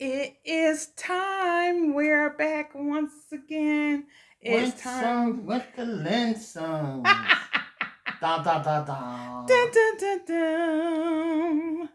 It 0.00 0.36
is 0.44 0.92
time. 0.96 1.92
We're 1.92 2.30
back 2.30 2.70
once 2.72 3.12
again. 3.32 4.04
It's 4.40 4.74
with 4.74 4.82
time. 4.82 5.02
some 5.02 5.46
with 5.46 5.64
the 5.74 5.82
Linsoms. 5.82 7.02
da 8.20 8.42
da 8.44 8.62
da 8.62 8.84
da. 8.84 9.44
Dun, 9.44 9.70
dun, 9.72 9.96
dun, 9.98 10.20
dun. 10.24 11.88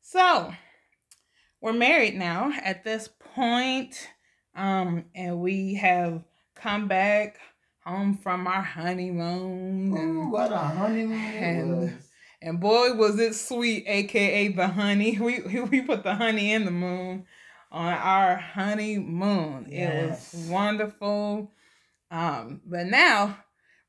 So, 0.00 0.54
we're 1.60 1.74
married 1.74 2.14
now 2.14 2.50
at 2.64 2.82
this 2.82 3.10
point, 3.34 4.08
um, 4.56 5.04
and 5.14 5.38
we 5.38 5.74
have 5.74 6.24
come 6.54 6.88
back 6.88 7.36
home 7.84 8.16
from 8.16 8.46
our 8.46 8.62
honeymoon. 8.62 9.92
Ooh, 9.92 9.96
And, 9.96 10.32
what 10.32 10.50
a 10.50 10.56
honeymoon 10.56 11.12
and-. 11.12 11.98
And 12.40 12.60
boy, 12.60 12.94
was 12.94 13.18
it 13.18 13.34
sweet, 13.34 13.84
aka 13.86 14.48
the 14.48 14.68
honey. 14.68 15.18
We 15.20 15.40
we 15.40 15.82
put 15.82 16.04
the 16.04 16.14
honey 16.14 16.52
in 16.52 16.64
the 16.64 16.70
moon 16.70 17.26
on 17.70 17.92
our 17.92 18.36
honeymoon. 18.36 19.66
It 19.70 20.10
was 20.10 20.46
wonderful. 20.48 21.52
Um, 22.10 22.62
but 22.64 22.86
now 22.86 23.38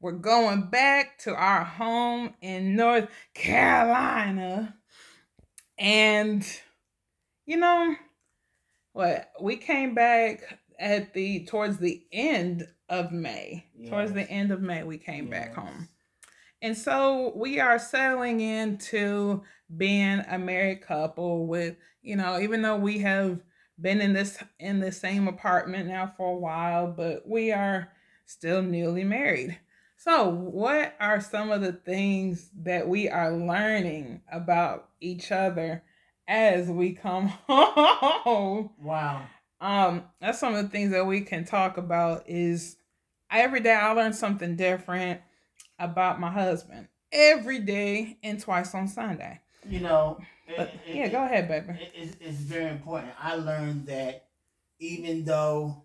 we're 0.01 0.11
going 0.13 0.63
back 0.63 1.19
to 1.19 1.33
our 1.33 1.63
home 1.63 2.33
in 2.41 2.75
North 2.75 3.09
Carolina. 3.33 4.75
And 5.77 6.45
you 7.45 7.57
know 7.57 7.95
what? 8.93 9.31
We 9.39 9.55
came 9.57 9.93
back 9.93 10.59
at 10.79 11.13
the 11.13 11.45
towards 11.45 11.77
the 11.77 12.01
end 12.11 12.67
of 12.89 13.11
May. 13.11 13.65
Towards 13.87 14.13
the 14.13 14.29
end 14.29 14.51
of 14.51 14.61
May 14.61 14.83
we 14.83 14.97
came 14.97 15.29
back 15.29 15.55
home. 15.55 15.87
And 16.61 16.77
so 16.77 17.31
we 17.35 17.59
are 17.59 17.79
settling 17.79 18.41
into 18.41 19.43
being 19.75 20.23
a 20.27 20.37
married 20.37 20.81
couple 20.81 21.47
with, 21.47 21.77
you 22.01 22.15
know, 22.15 22.39
even 22.39 22.61
though 22.61 22.77
we 22.77 22.99
have 22.99 23.39
been 23.79 24.01
in 24.01 24.13
this 24.13 24.37
in 24.59 24.79
the 24.79 24.91
same 24.91 25.27
apartment 25.27 25.87
now 25.87 26.13
for 26.17 26.33
a 26.33 26.37
while, 26.37 26.87
but 26.87 27.27
we 27.27 27.51
are 27.51 27.91
still 28.25 28.61
newly 28.61 29.03
married. 29.03 29.57
So, 29.95 30.29
what 30.29 30.95
are 30.99 31.19
some 31.19 31.51
of 31.51 31.61
the 31.61 31.73
things 31.73 32.49
that 32.61 32.87
we 32.87 33.09
are 33.09 33.31
learning 33.31 34.21
about 34.31 34.89
each 35.01 35.31
other 35.31 35.83
as 36.27 36.69
we 36.69 36.93
come 36.93 37.27
home? 37.47 38.69
Wow. 38.81 39.23
Um, 39.61 40.03
that's 40.21 40.39
some 40.39 40.55
of 40.55 40.63
the 40.63 40.69
things 40.69 40.91
that 40.91 41.05
we 41.05 41.21
can 41.21 41.43
talk 41.43 41.77
about 41.77 42.23
is 42.29 42.77
every 43.29 43.59
day 43.59 43.73
I 43.73 43.91
learn 43.91 44.13
something 44.13 44.55
different 44.55 45.21
about 45.79 46.19
my 46.19 46.29
husband. 46.31 46.87
Every 47.11 47.59
day 47.59 48.17
and 48.23 48.39
twice 48.39 48.75
on 48.75 48.87
Sunday. 48.87 49.39
You 49.67 49.79
know. 49.79 50.19
But 50.55 50.73
it- 50.87 50.95
yeah, 50.95 51.05
it- 51.05 51.11
go 51.11 51.23
ahead, 51.23 51.47
baby. 51.47 51.79
it- 51.81 51.91
it's, 51.95 52.15
it's 52.19 52.37
very 52.37 52.69
important. 52.71 53.11
I 53.19 53.35
learned 53.35 53.87
that 53.87 54.27
even 54.79 55.23
though 55.25 55.83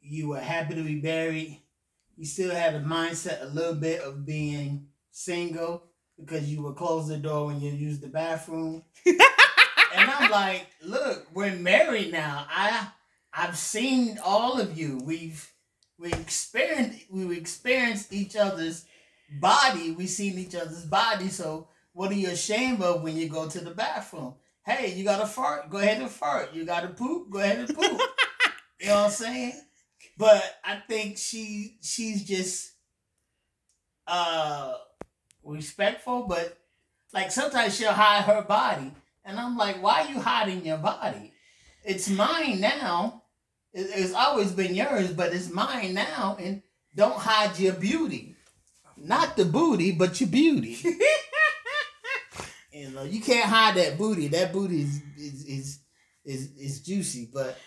you 0.00 0.28
were 0.28 0.40
happy 0.40 0.74
to 0.74 0.82
be 0.82 1.00
married, 1.00 1.60
you 2.16 2.26
still 2.26 2.54
had 2.54 2.74
a 2.74 2.80
mindset 2.80 3.42
a 3.42 3.46
little 3.46 3.74
bit 3.74 4.00
of 4.02 4.26
being 4.26 4.88
single 5.10 5.84
because 6.18 6.48
you 6.52 6.62
would 6.62 6.76
close 6.76 7.08
the 7.08 7.16
door 7.16 7.46
when 7.46 7.60
you 7.60 7.70
use 7.72 8.00
the 8.00 8.08
bathroom. 8.08 8.82
and 9.06 9.16
I'm 9.96 10.30
like, 10.30 10.66
look, 10.82 11.26
we're 11.34 11.54
married 11.54 12.12
now. 12.12 12.46
I 12.50 12.88
I've 13.32 13.56
seen 13.56 14.18
all 14.22 14.60
of 14.60 14.76
you. 14.76 15.00
We've 15.04 15.50
we 16.02 16.12
experienced 16.12 17.06
we 17.10 17.36
experienced 17.36 18.12
each 18.12 18.34
other's 18.34 18.84
body. 19.40 19.92
We've 19.92 20.08
seen 20.08 20.36
each 20.36 20.54
other's 20.56 20.84
body. 20.84 21.28
So 21.28 21.68
what 21.92 22.10
are 22.10 22.14
you 22.14 22.30
ashamed 22.30 22.82
of 22.82 23.02
when 23.02 23.16
you 23.16 23.28
go 23.28 23.48
to 23.48 23.60
the 23.60 23.70
bathroom? 23.70 24.34
Hey, 24.66 24.94
you 24.94 25.04
got 25.04 25.20
to 25.20 25.26
fart? 25.26 25.70
Go 25.70 25.78
ahead 25.78 26.02
and 26.02 26.10
fart. 26.10 26.52
You 26.52 26.64
got 26.64 26.80
to 26.80 26.88
poop? 26.88 27.30
Go 27.30 27.38
ahead 27.38 27.60
and 27.60 27.68
poop. 27.68 28.00
you 28.80 28.88
know 28.88 28.94
what 28.96 29.04
I'm 29.04 29.10
saying? 29.10 29.60
But 30.18 30.42
I 30.64 30.76
think 30.88 31.18
she 31.18 31.78
she's 31.82 32.24
just 32.24 32.72
uh 34.06 34.74
respectful, 35.44 36.26
but 36.28 36.58
like 37.14 37.30
sometimes 37.30 37.76
she'll 37.76 37.92
hide 37.92 38.24
her 38.24 38.42
body, 38.42 38.92
and 39.24 39.38
I'm 39.38 39.56
like, 39.56 39.80
why 39.80 40.02
are 40.02 40.10
you 40.10 40.20
hiding 40.20 40.66
your 40.66 40.78
body? 40.78 41.32
It's 41.84 42.08
mine 42.08 42.60
now. 42.60 43.21
It- 43.72 43.90
It's 43.94 44.14
always 44.14 44.52
been 44.52 44.74
yours, 44.74 45.12
but 45.12 45.32
it's 45.32 45.50
mine 45.50 45.94
now, 45.94 46.36
and 46.38 46.62
don't 46.94 47.16
hide 47.16 47.58
your 47.58 47.74
beauty. 47.74 48.36
Not 48.96 49.36
the 49.36 49.44
booty, 49.44 49.92
but 49.92 50.20
your 50.20 50.28
beauty. 50.30 50.78
You 52.74 52.88
know, 52.90 53.02
you 53.02 53.20
can't 53.20 53.44
hide 53.48 53.74
that 53.76 53.98
booty. 53.98 54.28
That 54.28 54.50
booty 54.52 54.80
is 54.82 55.02
is 55.18 55.44
is 55.44 55.78
is, 56.24 56.56
is 56.56 56.80
juicy, 56.80 57.28
but 57.32 57.58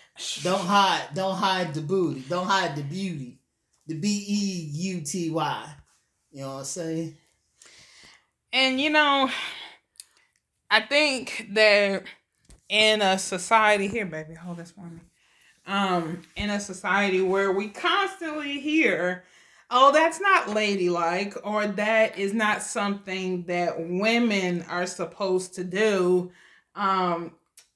don't 0.42 0.60
hide 0.66 1.10
don't 1.14 1.36
hide 1.36 1.74
the 1.74 1.80
booty. 1.80 2.22
Don't 2.28 2.46
hide 2.46 2.74
the 2.74 2.82
beauty. 2.82 3.38
The 3.86 3.94
B 3.94 4.24
E 4.28 4.70
U 4.96 5.00
T 5.02 5.30
Y. 5.30 5.74
You 6.32 6.40
know 6.42 6.54
what 6.54 6.58
I'm 6.58 6.64
saying? 6.64 7.16
And 8.52 8.80
you 8.80 8.90
know, 8.90 9.30
I 10.70 10.80
think 10.80 11.50
that 11.52 12.02
in 12.68 13.00
a 13.00 13.16
society 13.18 13.86
here, 13.86 14.06
baby, 14.06 14.34
hold 14.34 14.56
this 14.56 14.72
for 14.72 14.86
me. 14.86 14.98
Um, 15.66 16.22
in 16.36 16.50
a 16.50 16.60
society 16.60 17.20
where 17.20 17.50
we 17.50 17.68
constantly 17.68 18.60
hear, 18.60 19.24
oh, 19.70 19.90
that's 19.92 20.20
not 20.20 20.50
ladylike, 20.50 21.34
or 21.42 21.66
that 21.66 22.16
is 22.18 22.32
not 22.32 22.62
something 22.62 23.42
that 23.44 23.74
women 23.78 24.62
are 24.68 24.86
supposed 24.86 25.54
to 25.56 25.64
do. 25.64 26.30
Um, 26.76 27.32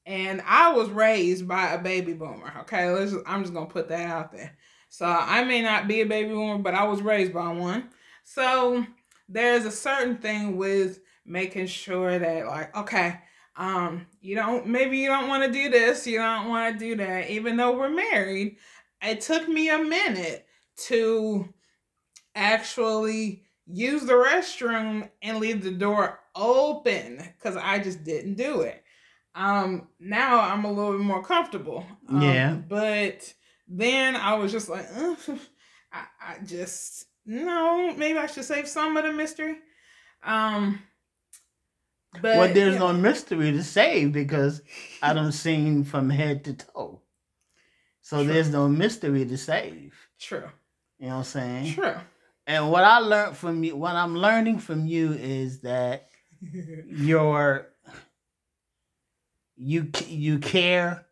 and 0.06 0.42
I 0.46 0.72
was 0.72 0.88
raised 0.88 1.48
by 1.48 1.72
a 1.72 1.78
baby 1.78 2.12
boomer. 2.12 2.52
Okay, 2.60 2.90
let's 2.90 3.12
just, 3.12 3.24
I'm 3.26 3.42
just 3.42 3.54
gonna 3.54 3.66
put 3.66 3.88
that 3.88 4.08
out 4.08 4.32
there. 4.32 4.56
So 4.88 5.06
I 5.06 5.44
may 5.44 5.62
not 5.62 5.88
be 5.88 6.00
a 6.00 6.06
baby 6.06 6.30
boomer, 6.30 6.58
but 6.58 6.74
I 6.74 6.84
was 6.84 7.02
raised 7.02 7.32
by 7.32 7.52
one. 7.52 7.90
So 8.24 8.86
there's 9.28 9.64
a 9.64 9.70
certain 9.70 10.16
thing 10.16 10.56
with 10.56 11.00
making 11.24 11.66
sure 11.66 12.18
that 12.18 12.46
like 12.46 12.76
okay 12.76 13.20
um 13.56 14.06
you 14.20 14.34
don't 14.36 14.66
maybe 14.66 14.98
you 14.98 15.08
don't 15.08 15.28
want 15.28 15.42
to 15.42 15.50
do 15.52 15.68
this 15.68 16.06
you 16.06 16.18
don't 16.18 16.48
want 16.48 16.72
to 16.72 16.78
do 16.84 16.96
that. 16.96 17.28
Even 17.30 17.56
though 17.56 17.76
we're 17.76 17.90
married 17.90 18.56
it 19.02 19.20
took 19.20 19.48
me 19.48 19.68
a 19.70 19.78
minute 19.78 20.46
to 20.76 21.48
actually 22.34 23.42
use 23.66 24.02
the 24.04 24.12
restroom 24.12 25.08
and 25.22 25.38
leave 25.38 25.62
the 25.62 25.70
door 25.70 26.18
open 26.34 27.16
because 27.36 27.56
i 27.56 27.78
just 27.78 28.04
didn't 28.04 28.34
do 28.34 28.60
it. 28.62 28.82
Um 29.34 29.88
now 29.98 30.40
i'm 30.40 30.64
a 30.64 30.72
little 30.72 30.92
bit 30.92 31.00
more 31.00 31.22
comfortable 31.22 31.84
um, 32.08 32.22
Yeah. 32.22 32.54
but 32.54 33.32
then 33.68 34.16
i 34.16 34.34
was 34.34 34.50
just 34.52 34.68
like 34.68 34.86
I, 35.92 36.04
I 36.20 36.38
just 36.44 37.06
no 37.26 37.94
maybe 37.96 38.18
i 38.18 38.26
should 38.26 38.44
save 38.44 38.68
some 38.68 38.96
of 38.96 39.04
the 39.04 39.12
mystery. 39.12 39.56
Um 40.24 40.82
but 42.14 42.22
well, 42.22 42.54
there's 42.54 42.74
yeah. 42.74 42.80
no 42.80 42.92
mystery 42.92 43.52
to 43.52 43.62
save 43.62 44.12
because 44.12 44.62
I 45.02 45.12
don't 45.12 45.32
seen 45.32 45.84
from 45.84 46.10
head 46.10 46.44
to 46.44 46.54
toe. 46.54 47.02
So 48.02 48.24
True. 48.24 48.32
there's 48.32 48.50
no 48.50 48.68
mystery 48.68 49.24
to 49.26 49.36
save. 49.38 49.94
true 50.18 50.48
You 50.98 51.06
know 51.08 51.12
what 51.12 51.18
I'm 51.18 51.24
saying? 51.24 51.74
true 51.74 51.94
And 52.46 52.70
what 52.70 52.84
I 52.84 52.98
learned 52.98 53.36
from 53.36 53.62
you, 53.62 53.76
what 53.76 53.94
I'm 53.94 54.16
learning 54.16 54.58
from 54.58 54.86
you 54.86 55.12
is 55.12 55.60
that 55.60 56.08
your 56.86 57.68
you 59.56 59.90
you 60.08 60.38
care 60.38 61.06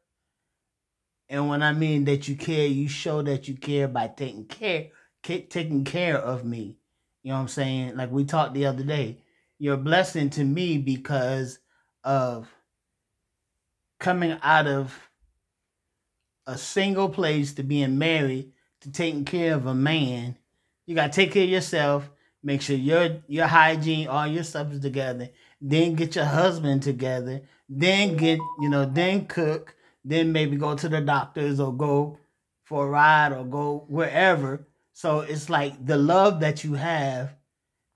and 1.29 1.49
when 1.49 1.63
i 1.63 1.73
mean 1.73 2.05
that 2.05 2.27
you 2.29 2.35
care 2.35 2.67
you 2.67 2.89
show 2.89 3.21
that 3.23 3.47
you 3.47 3.55
care 3.55 3.87
by 3.87 4.09
taking 4.09 4.47
care 4.47 4.89
ca- 5.23 5.47
taking 5.51 5.85
care 5.85 6.19
of 6.19 6.45
me 6.45 6.79
you 7.23 7.31
know 7.31 7.35
what 7.37 7.43
i'm 7.43 7.49
saying 7.49 7.95
like 7.97 8.11
we 8.11 8.25
talked 8.25 8.55
the 8.55 8.65
other 8.67 8.83
day 8.83 9.19
you're 9.59 9.77
blessing 9.77 10.31
to 10.31 10.45
me 10.45 10.79
because 10.79 11.59
of 12.05 12.49
coming 14.01 14.39
out 14.43 14.67
of 14.67 15.11
a 16.47 16.57
single 16.57 17.09
place 17.09 17.53
to 17.55 17.63
being 17.63 17.99
married 17.99 18.53
to 18.81 18.91
taking 18.91 19.25
care 19.25 19.55
of 19.55 19.67
a 19.67 19.75
man. 19.75 20.37
You 20.87 20.95
got 20.95 21.13
to 21.13 21.17
take 21.17 21.33
care 21.33 21.45
of 21.45 21.51
yourself 21.51 22.11
make 22.41 22.63
sure 22.63 22.77
your 22.77 23.21
your 23.27 23.49
hygiene 23.49 24.07
all 24.07 24.25
your 24.25 24.45
stuff 24.45 24.71
is 24.71 24.79
together 24.79 25.29
then 25.61 25.97
get 25.97 26.15
your 26.15 26.25
husband 26.25 26.81
together 26.81 27.43
then 27.69 28.17
get 28.17 28.39
you 28.61 28.69
know 28.69 28.85
then 28.85 29.27
cook 29.27 29.75
then 30.05 30.33
maybe 30.33 30.57
go 30.57 30.75
to 30.75 30.89
the 30.89 31.01
doctors 31.01 31.61
or 31.61 31.73
go 31.73 32.19
for 32.65 32.87
a 32.87 32.91
ride 32.91 33.33
or 33.33 33.45
go 33.45 33.85
wherever. 33.89 34.67
So 34.93 35.21
it's 35.21 35.49
like 35.49 35.85
the 35.85 35.97
love 35.97 36.41
that 36.41 36.65
you 36.65 36.75
have 36.75 37.35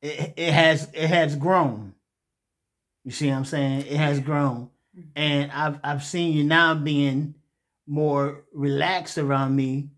it, 0.02 0.34
it 0.36 0.52
has 0.52 0.88
it 0.92 1.08
has 1.08 1.36
grown. 1.36 1.94
You 3.04 3.12
see 3.12 3.28
what 3.28 3.36
i'm 3.36 3.44
saying? 3.44 3.86
It 3.86 3.96
has 3.96 4.20
grown. 4.20 4.70
And 5.16 5.50
i've 5.52 5.78
i've 5.82 6.04
seen 6.04 6.36
you 6.36 6.44
now 6.44 6.74
being 6.74 7.34
more 7.86 8.44
relaxed 8.52 9.18
around 9.18 9.56
me 9.56 9.88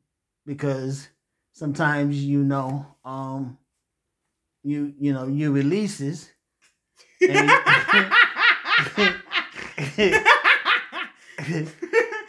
because 0.46 1.08
sometimes 1.52 2.22
you 2.22 2.44
know 2.44 2.86
um 3.04 3.58
you 4.62 4.94
you 4.98 5.12
know 5.12 5.26
you 5.26 5.52
releases. 5.52 6.30
And, 7.20 7.48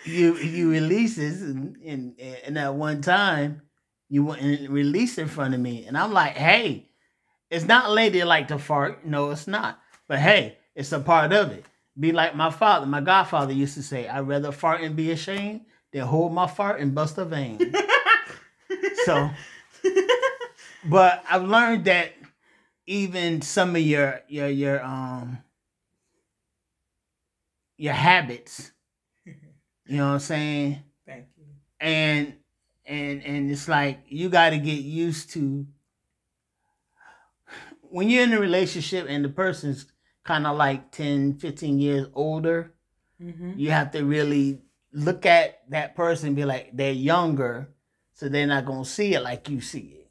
you 0.05 0.37
you 0.37 0.71
release 0.71 1.17
this 1.17 1.41
and 1.41 1.75
and, 1.83 2.19
and 2.45 2.57
at 2.57 2.73
one 2.73 3.01
time 3.01 3.61
you 4.09 4.23
wouldn't 4.23 4.69
release 4.69 5.17
in 5.17 5.27
front 5.27 5.53
of 5.53 5.59
me. 5.59 5.85
And 5.85 5.97
I'm 5.97 6.13
like, 6.13 6.33
hey, 6.33 6.87
it's 7.49 7.65
not 7.65 7.91
ladylike 7.91 8.47
to 8.49 8.59
fart. 8.59 9.05
No, 9.05 9.31
it's 9.31 9.47
not. 9.47 9.79
But 10.07 10.19
hey, 10.19 10.57
it's 10.75 10.91
a 10.91 10.99
part 10.99 11.33
of 11.33 11.51
it. 11.51 11.65
Be 11.99 12.11
like 12.11 12.35
my 12.35 12.49
father, 12.49 12.85
my 12.85 13.01
godfather 13.01 13.53
used 13.53 13.75
to 13.75 13.83
say, 13.83 14.07
I'd 14.07 14.27
rather 14.27 14.51
fart 14.51 14.81
and 14.81 14.95
be 14.95 15.11
ashamed 15.11 15.61
than 15.93 16.01
hold 16.01 16.33
my 16.33 16.47
fart 16.47 16.79
and 16.81 16.93
bust 16.93 17.17
a 17.17 17.25
vein. 17.25 17.73
so 19.05 19.29
but 20.85 21.23
I've 21.29 21.43
learned 21.43 21.85
that 21.85 22.13
even 22.85 23.41
some 23.41 23.75
of 23.75 23.81
your 23.81 24.21
your 24.27 24.47
your 24.47 24.83
um 24.83 25.39
your 27.77 27.93
habits, 27.93 28.71
you 29.25 29.97
know 29.97 30.07
what 30.07 30.13
I'm 30.13 30.19
saying? 30.19 30.83
Thank 31.05 31.25
you. 31.37 31.45
And 31.79 32.35
and 32.85 33.23
and 33.23 33.51
it's 33.51 33.67
like 33.67 33.99
you 34.07 34.29
got 34.29 34.51
to 34.51 34.57
get 34.57 34.81
used 34.81 35.31
to 35.31 35.65
when 37.95 38.09
you're 38.09 38.23
in 38.23 38.33
a 38.33 38.39
relationship 38.39 39.05
and 39.07 39.23
the 39.23 39.29
person's 39.29 39.85
kind 40.23 40.45
of 40.45 40.57
like 40.57 40.91
10 40.91 41.37
15 41.39 41.79
years 41.79 42.07
older 42.13 42.71
Mm-hmm. 43.21 43.53
you 43.55 43.71
have 43.71 43.91
to 43.91 44.03
really 44.03 44.59
look 44.91 45.25
at 45.25 45.61
that 45.69 45.95
person 45.95 46.27
and 46.27 46.35
be 46.35 46.43
like 46.43 46.71
they're 46.73 46.91
younger 46.91 47.69
so 48.13 48.27
they're 48.27 48.45
not 48.55 48.65
going 48.65 48.83
to 48.83 48.89
see 48.89 49.13
it 49.13 49.21
like 49.21 49.47
you 49.49 49.61
see 49.61 49.87
it 50.01 50.07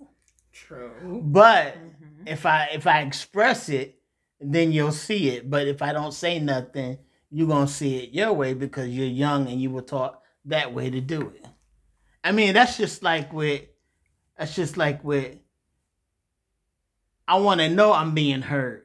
True. 0.52 1.20
but 1.22 1.76
Mhm. 1.76 2.26
if 2.34 2.46
i 2.46 2.68
if 2.72 2.86
i 2.86 3.00
express 3.02 3.68
it 3.68 4.00
then 4.40 4.72
you'll 4.72 4.90
see 5.08 5.28
it 5.34 5.50
but 5.50 5.68
if 5.68 5.82
i 5.82 5.92
don't 5.92 6.14
say 6.14 6.38
nothing 6.38 6.96
you're 7.30 7.46
going 7.54 7.66
to 7.66 7.72
see 7.80 7.92
it 8.02 8.10
your 8.18 8.32
way 8.32 8.54
because 8.54 8.88
you're 8.88 9.06
young 9.24 9.46
and 9.48 9.60
you 9.60 9.68
were 9.70 9.82
taught 9.82 10.20
that 10.46 10.72
way 10.72 10.88
to 10.88 11.02
do 11.02 11.20
it 11.36 11.44
i 12.22 12.32
mean 12.32 12.54
that's 12.54 12.78
just 12.78 13.02
like 13.02 13.32
with 13.34 13.62
that's 14.38 14.54
just 14.54 14.78
like 14.78 15.04
with 15.04 15.36
i 17.26 17.36
want 17.36 17.60
to 17.60 17.68
know 17.68 17.92
i'm 17.92 18.14
being 18.14 18.42
heard. 18.42 18.82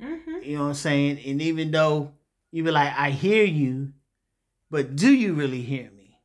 Mhm. 0.00 0.44
you 0.44 0.56
know 0.56 0.64
what 0.64 0.68
i'm 0.70 0.74
saying? 0.74 1.20
And 1.24 1.40
even 1.40 1.70
though 1.70 2.12
you 2.50 2.64
be 2.64 2.70
like 2.70 2.92
i 2.96 3.10
hear 3.10 3.44
you 3.44 3.92
but 4.70 4.96
do 4.96 5.12
you 5.12 5.34
really 5.34 5.62
hear 5.62 5.90
me? 5.90 6.18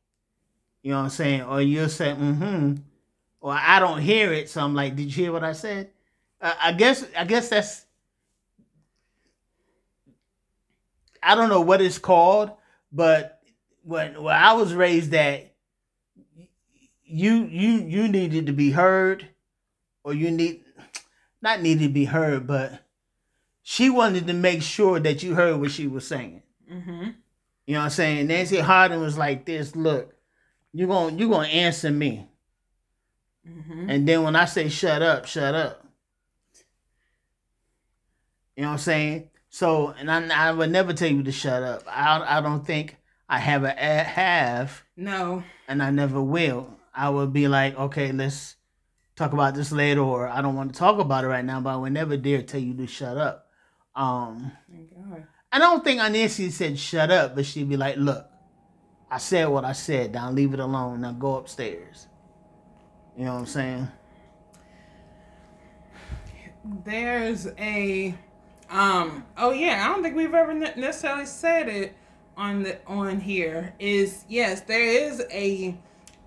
You 0.82 0.90
know 0.92 0.98
what 0.98 1.04
i'm 1.04 1.10
saying? 1.10 1.42
Or 1.42 1.60
you'll 1.60 1.88
say 1.88 2.08
mm-hmm. 2.12 2.74
Or 3.40 3.52
i 3.52 3.78
don't 3.78 4.00
hear 4.00 4.32
it 4.32 4.48
so 4.50 4.60
i'm 4.62 4.74
like 4.74 4.96
did 4.96 5.04
you 5.16 5.24
hear 5.24 5.32
what 5.32 5.44
i 5.44 5.52
said? 5.52 5.90
Uh, 6.40 6.54
i 6.60 6.72
guess 6.72 7.04
i 7.16 7.24
guess 7.24 7.48
that's 7.48 7.86
i 11.22 11.34
don't 11.34 11.48
know 11.50 11.60
what 11.60 11.80
it's 11.82 11.98
called 11.98 12.50
but 12.92 13.40
when 13.82 14.20
when 14.22 14.34
i 14.34 14.52
was 14.54 14.72
raised 14.74 15.10
that 15.10 15.52
you 17.04 17.44
you 17.44 17.72
you 17.72 18.08
needed 18.08 18.46
to 18.46 18.52
be 18.52 18.70
heard 18.70 19.28
or 20.04 20.14
you 20.14 20.30
need 20.30 20.62
not 21.42 21.60
needed 21.62 21.84
to 21.84 21.88
be 21.92 22.04
heard 22.06 22.46
but 22.46 22.84
she 23.62 23.90
wanted 23.90 24.26
to 24.26 24.32
make 24.32 24.62
sure 24.62 24.98
that 25.00 25.22
you 25.22 25.34
heard 25.34 25.60
what 25.60 25.70
she 25.70 25.86
was 25.86 26.06
saying 26.06 26.42
Mhm. 26.70 27.14
you 27.66 27.74
know 27.74 27.80
what 27.80 27.84
I'm 27.84 27.90
saying? 27.90 28.26
Nancy 28.28 28.58
Harden 28.58 29.00
was 29.00 29.18
like 29.18 29.44
this, 29.44 29.74
look, 29.76 30.14
you're 30.72 30.88
going 30.88 31.18
you 31.18 31.28
going 31.28 31.48
to 31.50 31.54
answer 31.56 31.90
me. 31.90 32.28
Mhm. 33.48 33.86
And 33.90 34.08
then 34.08 34.22
when 34.22 34.36
I 34.36 34.44
say 34.44 34.68
shut 34.68 35.02
up, 35.02 35.26
shut 35.26 35.54
up. 35.54 35.84
You 38.56 38.62
know 38.62 38.68
what 38.68 38.72
I'm 38.74 38.78
saying? 38.78 39.30
So, 39.48 39.88
and 39.98 40.10
I, 40.10 40.48
I 40.48 40.52
would 40.52 40.70
never 40.70 40.92
tell 40.92 41.08
you 41.10 41.22
to 41.24 41.32
shut 41.32 41.62
up. 41.62 41.82
I, 41.88 42.38
I 42.38 42.40
don't 42.40 42.64
think 42.64 42.96
I 43.28 43.38
have 43.38 43.64
a 43.64 43.70
have, 43.72 44.82
No. 44.96 45.42
and 45.66 45.82
I 45.82 45.90
never 45.90 46.20
will. 46.22 46.76
I 46.94 47.08
would 47.08 47.32
be 47.32 47.48
like, 47.48 47.76
okay, 47.78 48.12
let's 48.12 48.56
talk 49.20 49.32
about 49.32 49.54
this 49.54 49.70
later, 49.70 50.00
or 50.00 50.28
I 50.28 50.40
don't 50.40 50.54
want 50.54 50.72
to 50.72 50.78
talk 50.78 50.98
about 50.98 51.24
it 51.24 51.28
right 51.28 51.44
now, 51.44 51.60
but 51.60 51.70
I 51.70 51.76
would 51.76 51.92
never 51.92 52.16
dare 52.16 52.42
tell 52.42 52.60
you 52.60 52.74
to 52.74 52.86
shut 52.86 53.16
up. 53.16 53.46
Um. 53.94 54.52
I 55.52 55.58
don't 55.58 55.82
think 55.82 55.98
Nancy 55.98 56.50
said 56.50 56.78
shut 56.78 57.10
up, 57.10 57.34
but 57.34 57.44
she'd 57.44 57.68
be 57.68 57.76
like, 57.76 57.96
look, 57.96 58.30
I 59.10 59.18
said 59.18 59.48
what 59.48 59.64
I 59.64 59.72
said. 59.72 60.12
Now 60.12 60.30
leave 60.30 60.54
it 60.54 60.60
alone. 60.60 61.00
Now 61.00 61.12
go 61.12 61.36
upstairs. 61.36 62.06
You 63.18 63.24
know 63.24 63.34
what 63.34 63.40
I'm 63.40 63.46
saying? 63.46 63.88
There's 66.84 67.48
a 67.58 68.14
um 68.70 69.26
oh 69.36 69.50
yeah, 69.50 69.84
I 69.84 69.88
don't 69.92 70.02
think 70.02 70.14
we've 70.14 70.32
ever 70.32 70.54
necessarily 70.54 71.26
said 71.26 71.68
it 71.68 71.96
on 72.36 72.62
the 72.62 72.78
on 72.86 73.20
here 73.20 73.74
is 73.80 74.24
yes, 74.28 74.60
there 74.60 74.84
is 74.84 75.24
a 75.32 75.76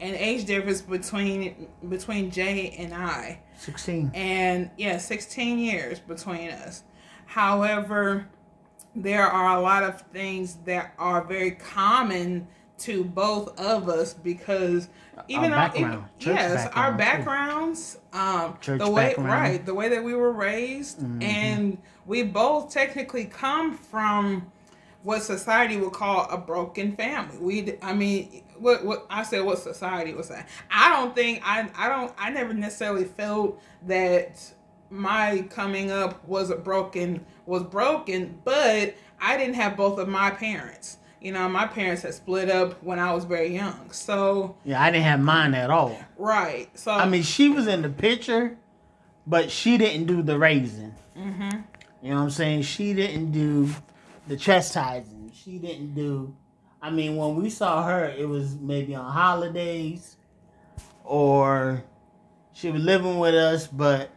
an 0.04 0.16
age 0.16 0.46
difference 0.46 0.82
between 0.82 1.68
between 1.88 2.30
Jay 2.30 2.76
and 2.78 2.94
I. 2.94 3.40
16. 3.58 4.12
and 4.14 4.70
yeah, 4.78 4.98
16 4.98 5.58
years 5.58 6.00
between 6.00 6.50
us. 6.50 6.84
However, 7.26 8.28
there 8.96 9.26
are 9.26 9.58
a 9.58 9.62
lot 9.62 9.84
of 9.84 10.02
things 10.14 10.58
that 10.66 10.94
are 11.00 11.24
very 11.24 11.52
common 11.52 12.48
to 12.80 13.04
both 13.06 13.58
of 13.60 13.88
us 13.88 14.14
because 14.14 14.90
even 15.30 15.54
even- 15.76 16.04
yes, 16.20 16.68
our 16.76 16.92
background, 16.92 16.98
too. 16.98 16.98
backgrounds, 16.98 17.98
um, 18.12 18.58
Church 18.60 18.80
the 18.80 18.90
way 18.90 19.08
background. 19.10 19.30
right, 19.30 19.66
the 19.66 19.74
way 19.74 19.88
that 19.90 20.04
we 20.04 20.14
were 20.16 20.34
raised, 20.34 21.00
Mhm. 21.00 21.24
and 21.24 21.78
we 22.06 22.24
both 22.24 22.72
technically 22.74 23.26
come 23.26 23.78
from 23.78 24.52
what 25.04 25.22
society 25.24 25.78
would 25.78 25.94
call 25.94 26.28
a 26.30 26.38
broken 26.38 26.96
family. 26.96 27.38
We, 27.40 27.74
I 27.82 27.94
mean, 27.94 28.43
what 28.60 28.86
what 28.86 29.06
I 29.10 29.24
said, 29.24 29.44
what 29.44 29.60
society 29.60 30.14
was 30.14 30.28
say. 30.28 30.44
I 30.72 30.90
don't 30.90 31.16
think 31.16 31.42
I 31.44 31.70
I 31.76 31.90
don't 31.90 32.14
I 32.18 32.30
never 32.30 32.54
necessarily 32.54 33.06
felt 33.06 33.62
that 33.88 34.42
my 34.90 35.46
coming 35.50 35.92
up 35.92 36.28
was 36.28 36.50
a 36.50 36.56
broken 36.56 37.26
was 37.46 37.64
broken, 37.64 38.40
but 38.44 38.96
I 39.20 39.38
didn't 39.38 39.56
have 39.56 39.76
both 39.78 39.98
of 40.00 40.08
my 40.08 40.30
parents. 40.32 40.98
You 41.22 41.32
know, 41.32 41.48
my 41.48 41.66
parents 41.66 42.02
had 42.02 42.14
split 42.14 42.50
up 42.50 42.84
when 42.84 43.00
I 43.00 43.14
was 43.14 43.24
very 43.24 43.54
young. 43.56 43.92
So 43.92 44.58
Yeah, 44.66 44.82
I 44.82 44.92
didn't 44.92 45.06
have 45.06 45.22
mine 45.22 45.54
at 45.54 45.70
all. 45.70 45.98
right. 46.18 46.68
So 46.78 46.92
I 46.92 47.08
mean, 47.08 47.24
she 47.24 47.48
was 47.50 47.66
in 47.68 47.82
the 47.82 47.90
picture, 47.90 48.58
but 49.26 49.50
she 49.50 49.78
didn't 49.78 50.06
do 50.08 50.22
the 50.22 50.38
raising. 50.38 50.94
hmm 51.16 51.50
You 52.02 52.10
know 52.10 52.16
what 52.18 52.22
I'm 52.24 52.30
saying? 52.30 52.64
She 52.64 52.94
didn't 52.94 53.32
do 53.32 53.70
the 54.28 54.36
chastising. 54.36 55.32
She 55.34 55.58
didn't 55.60 55.96
do. 55.96 56.36
I 56.84 56.92
mean, 56.92 57.16
when 57.16 57.36
we 57.36 57.50
saw 57.50 57.84
her, 57.84 58.06
it 58.06 58.28
was 58.28 58.56
maybe 58.56 58.94
on 58.94 59.12
holidays, 59.12 60.18
or 61.04 61.84
she 62.52 62.70
was 62.70 62.84
living 62.84 63.18
with 63.18 63.34
us, 63.34 63.66
but 63.66 64.12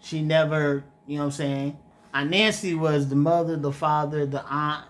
she 0.00 0.20
never. 0.20 0.84
You 1.06 1.16
know 1.16 1.22
what 1.22 1.26
I'm 1.26 1.32
saying? 1.32 1.78
Aunt 2.12 2.30
Nancy 2.30 2.74
was 2.74 3.08
the 3.08 3.16
mother, 3.16 3.56
the 3.56 3.72
father, 3.72 4.26
the 4.26 4.44
aunt, 4.44 4.84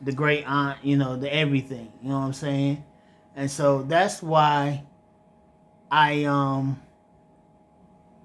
the 0.00 0.10
great 0.10 0.44
aunt. 0.48 0.78
You 0.82 0.96
know, 0.96 1.16
the 1.16 1.32
everything. 1.32 1.92
You 2.02 2.08
know 2.08 2.18
what 2.18 2.26
I'm 2.26 2.32
saying? 2.32 2.84
And 3.36 3.48
so 3.48 3.82
that's 3.82 4.20
why 4.20 4.82
I 5.90 6.24
um. 6.24 6.82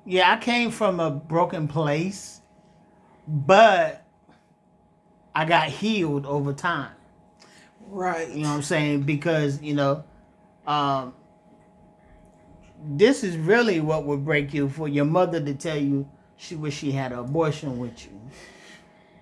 Yeah, 0.03 0.31
I 0.31 0.37
came 0.37 0.71
from 0.71 0.99
a 0.99 1.11
broken 1.11 1.67
place 1.67 2.41
but 3.27 4.05
I 5.33 5.45
got 5.45 5.69
healed 5.69 6.25
over 6.25 6.53
time. 6.53 6.91
Right. 7.87 8.29
You 8.29 8.43
know 8.43 8.49
what 8.49 8.55
I'm 8.55 8.61
saying? 8.61 9.01
Because 9.03 9.61
you 9.61 9.73
know, 9.73 10.03
um, 10.65 11.13
this 12.83 13.23
is 13.23 13.37
really 13.37 13.79
what 13.79 14.05
would 14.05 14.25
break 14.25 14.53
you 14.53 14.69
for 14.69 14.87
your 14.87 15.05
mother 15.05 15.39
to 15.43 15.53
tell 15.53 15.77
you 15.77 16.09
she 16.37 16.55
wish 16.55 16.77
she 16.77 16.91
had 16.91 17.11
an 17.11 17.19
abortion 17.19 17.77
with 17.77 18.03
you. 18.05 18.19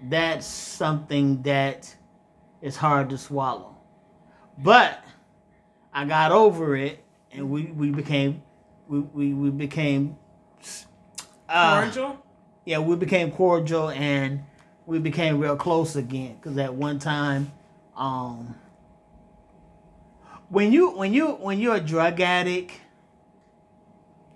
That's 0.03 0.45
something 0.45 1.41
that 1.43 1.93
is 2.61 2.77
hard 2.77 3.09
to 3.09 3.17
swallow. 3.17 3.75
But 4.57 5.03
I 5.93 6.05
got 6.05 6.31
over 6.31 6.75
it, 6.75 7.03
and 7.31 7.49
we 7.49 7.63
we 7.65 7.91
became 7.91 8.41
we 8.87 8.99
we, 8.99 9.33
we 9.33 9.49
became. 9.49 10.17
Uh, 11.47 11.81
cordial. 11.81 12.25
yeah, 12.65 12.77
we 12.77 12.95
became 12.95 13.31
cordial 13.31 13.89
and 13.89 14.43
we 14.85 14.99
became 14.99 15.39
real 15.39 15.55
close 15.55 15.95
again. 15.95 16.37
Cause 16.41 16.57
at 16.57 16.73
one 16.73 16.99
time, 16.99 17.51
um, 17.99 18.55
when 20.47 20.71
you 20.71 20.91
when 20.91 21.13
you 21.13 21.27
when 21.33 21.59
you're 21.59 21.75
a 21.75 21.81
drug 21.81 22.19
addict, 22.21 22.71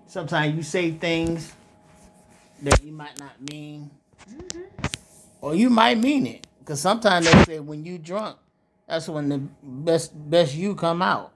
sometimes 0.05 0.55
you 0.55 0.62
say 0.62 0.91
things 0.91 1.53
that 2.62 2.84
you 2.84 2.91
might 2.91 3.17
not 3.17 3.41
mean, 3.50 3.89
or 5.41 5.55
you 5.55 5.70
might 5.70 5.98
mean 5.98 6.27
it. 6.27 6.46
Cause 6.65 6.79
sometimes 6.79 7.29
they 7.29 7.43
say 7.43 7.60
when 7.60 7.84
you 7.84 7.98
drunk, 7.98 8.38
that's 8.88 9.10
when 9.10 9.29
the 9.29 9.38
best 9.63 10.12
best 10.29 10.53
you 10.55 10.75
come 10.75 11.01
out. 11.01 11.32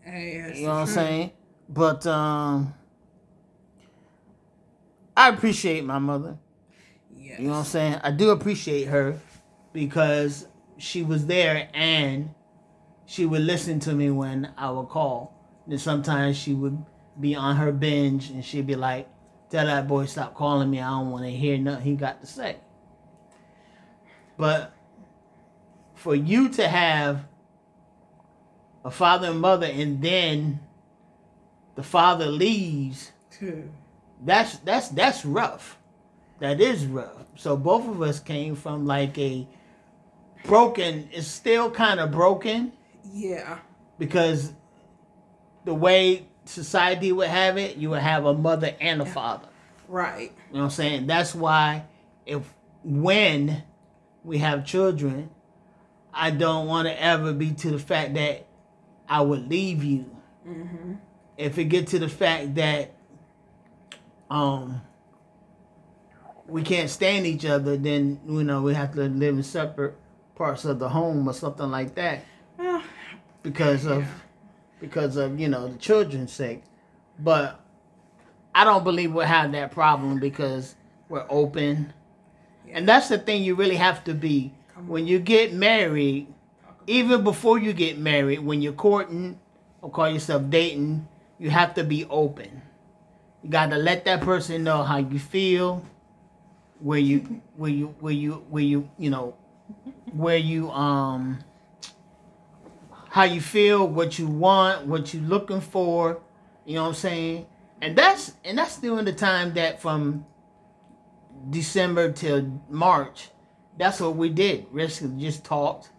Hey, 0.00 0.52
You 0.54 0.66
know 0.66 0.74
what 0.74 0.80
I'm 0.80 0.86
saying? 0.86 1.32
But 1.68 2.06
um, 2.06 2.72
I 5.16 5.28
appreciate 5.28 5.84
my 5.84 5.98
mother. 5.98 6.38
Yes. 7.16 7.40
You 7.40 7.46
know 7.46 7.52
what 7.52 7.58
I'm 7.58 7.64
saying? 7.66 8.00
I 8.02 8.10
do 8.10 8.30
appreciate 8.30 8.84
her 8.84 9.20
because 9.72 10.46
she 10.78 11.02
was 11.02 11.26
there 11.26 11.68
and 11.74 12.34
she 13.06 13.26
would 13.26 13.42
listen 13.42 13.80
to 13.80 13.92
me 13.92 14.10
when 14.10 14.52
I 14.56 14.70
would 14.70 14.88
call. 14.88 15.34
Then 15.66 15.78
sometimes 15.78 16.36
she 16.36 16.54
would 16.54 16.84
be 17.20 17.34
on 17.34 17.56
her 17.56 17.72
binge 17.72 18.30
and 18.30 18.44
she'd 18.44 18.66
be 18.66 18.76
like, 18.76 19.08
Tell 19.50 19.64
that 19.64 19.88
boy 19.88 20.04
stop 20.04 20.34
calling 20.34 20.70
me. 20.70 20.80
I 20.80 20.90
don't 20.90 21.10
want 21.10 21.24
to 21.24 21.30
hear 21.30 21.56
nothing 21.56 21.84
he 21.84 21.96
got 21.96 22.20
to 22.20 22.26
say. 22.26 22.56
But 24.36 24.74
for 25.94 26.14
you 26.14 26.50
to 26.50 26.68
have 26.68 27.24
a 28.84 28.90
father 28.90 29.28
and 29.30 29.40
mother 29.40 29.66
and 29.66 30.02
then 30.02 30.60
the 31.76 31.82
father 31.82 32.26
leaves, 32.26 33.12
that's 34.22 34.58
that's 34.58 34.88
that's 34.90 35.24
rough. 35.24 35.78
That 36.40 36.60
is 36.60 36.86
rough. 36.86 37.24
So 37.36 37.56
both 37.56 37.88
of 37.88 38.02
us 38.02 38.20
came 38.20 38.54
from 38.54 38.86
like 38.86 39.16
a 39.18 39.48
broken, 40.44 41.08
is 41.12 41.26
still 41.26 41.70
kind 41.70 42.00
of 42.00 42.10
broken. 42.10 42.72
Yeah. 43.12 43.58
Because 43.98 44.52
the 45.64 45.74
way 45.74 46.26
society 46.44 47.12
would 47.12 47.28
have 47.28 47.58
it, 47.58 47.76
you 47.76 47.90
would 47.90 48.00
have 48.00 48.24
a 48.24 48.34
mother 48.34 48.74
and 48.80 49.02
a 49.02 49.06
father. 49.06 49.48
Right. 49.86 50.32
You 50.48 50.54
know 50.54 50.60
what 50.60 50.64
I'm 50.64 50.70
saying? 50.70 51.06
That's 51.06 51.34
why 51.34 51.84
if 52.26 52.42
when 52.84 53.62
we 54.24 54.38
have 54.38 54.64
children, 54.64 55.30
I 56.12 56.30
don't 56.30 56.66
want 56.66 56.88
to 56.88 57.02
ever 57.02 57.32
be 57.32 57.52
to 57.52 57.70
the 57.70 57.78
fact 57.78 58.14
that 58.14 58.46
I 59.08 59.20
would 59.20 59.48
leave 59.48 59.82
you. 59.82 60.06
Mm-hmm. 60.46 60.94
If 61.36 61.58
it 61.58 61.64
get 61.64 61.88
to 61.88 61.98
the 61.98 62.08
fact 62.08 62.54
that 62.56 62.94
um 64.30 64.82
we 66.46 66.62
can't 66.62 66.90
stand 66.90 67.26
each 67.26 67.44
other, 67.44 67.76
then 67.76 68.20
you 68.26 68.44
know 68.44 68.62
we 68.62 68.74
have 68.74 68.94
to 68.94 69.02
live 69.02 69.36
in 69.36 69.42
separate 69.42 69.94
parts 70.38 70.64
of 70.64 70.78
the 70.78 70.88
home 70.88 71.28
or 71.28 71.34
something 71.34 71.70
like 71.70 71.94
that. 71.96 72.24
because 73.42 73.84
of 73.84 74.06
because 74.80 75.16
of 75.16 75.38
you 75.38 75.48
know 75.48 75.68
the 75.68 75.78
children's 75.78 76.32
sake. 76.32 76.62
But 77.18 77.60
I 78.54 78.64
don't 78.64 78.84
believe 78.84 79.12
we'll 79.12 79.26
have 79.26 79.52
that 79.52 79.72
problem 79.72 80.20
because 80.20 80.76
we're 81.08 81.26
open. 81.28 81.92
And 82.70 82.88
that's 82.88 83.08
the 83.08 83.18
thing 83.18 83.42
you 83.42 83.54
really 83.54 83.76
have 83.76 84.04
to 84.04 84.14
be 84.14 84.52
when 84.86 85.06
you 85.06 85.18
get 85.18 85.52
married, 85.52 86.26
even 86.86 87.24
before 87.24 87.58
you 87.58 87.72
get 87.72 87.98
married, 87.98 88.40
when 88.40 88.62
you're 88.62 88.72
courting 88.72 89.38
or 89.82 89.90
call 89.90 90.08
yourself 90.08 90.48
dating, 90.48 91.06
you 91.38 91.50
have 91.50 91.74
to 91.74 91.84
be 91.84 92.04
open. 92.06 92.62
You 93.42 93.50
got 93.50 93.70
to 93.70 93.76
let 93.76 94.04
that 94.04 94.20
person 94.20 94.64
know 94.64 94.82
how 94.82 94.98
you 94.98 95.18
feel, 95.18 95.84
where 96.80 96.98
you 96.98 97.40
where 97.56 97.70
you 97.70 97.94
where 98.00 98.12
you 98.12 98.44
where 98.50 98.62
you 98.62 98.88
you 98.98 99.10
know 99.10 99.34
where 100.12 100.36
you 100.36 100.70
um 100.70 101.38
how 103.10 103.24
you 103.24 103.40
feel, 103.40 103.86
what 103.88 104.18
you 104.18 104.26
want, 104.26 104.86
what 104.86 105.14
you 105.14 105.20
looking 105.20 105.60
for, 105.60 106.20
you 106.64 106.74
know 106.74 106.82
what 106.82 106.88
I'm 106.88 106.94
saying? 106.94 107.46
And 107.80 107.96
that's 107.96 108.34
and 108.44 108.58
that's 108.58 108.78
during 108.78 109.04
the 109.04 109.12
time 109.12 109.54
that 109.54 109.80
from 109.80 110.26
December 111.50 112.12
till 112.12 112.60
March, 112.68 113.30
that's 113.78 114.00
what 114.00 114.16
we 114.16 114.28
did. 114.28 114.72
Basically 114.74 115.20
just 115.22 115.44
talked 115.44 115.90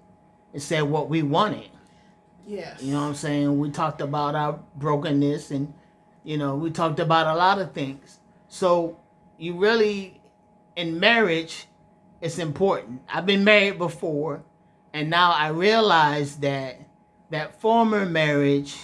and 0.53 0.61
said 0.61 0.83
what 0.83 1.09
we 1.09 1.23
wanted. 1.23 1.69
Yes. 2.45 2.81
You 2.81 2.93
know 2.93 3.01
what 3.01 3.07
I'm 3.07 3.15
saying? 3.15 3.59
We 3.59 3.71
talked 3.71 4.01
about 4.01 4.35
our 4.35 4.59
brokenness 4.75 5.51
and 5.51 5.73
you 6.23 6.37
know, 6.37 6.55
we 6.55 6.69
talked 6.69 6.99
about 6.99 7.27
a 7.27 7.37
lot 7.37 7.59
of 7.59 7.71
things. 7.73 8.19
So 8.49 8.99
you 9.37 9.57
really 9.57 10.21
in 10.75 10.99
marriage 10.99 11.65
it's 12.21 12.37
important. 12.37 13.01
I've 13.09 13.25
been 13.25 13.43
married 13.43 13.77
before 13.77 14.43
and 14.93 15.09
now 15.09 15.31
I 15.31 15.49
realize 15.49 16.37
that 16.37 16.81
that 17.29 17.61
former 17.61 18.05
marriage 18.05 18.75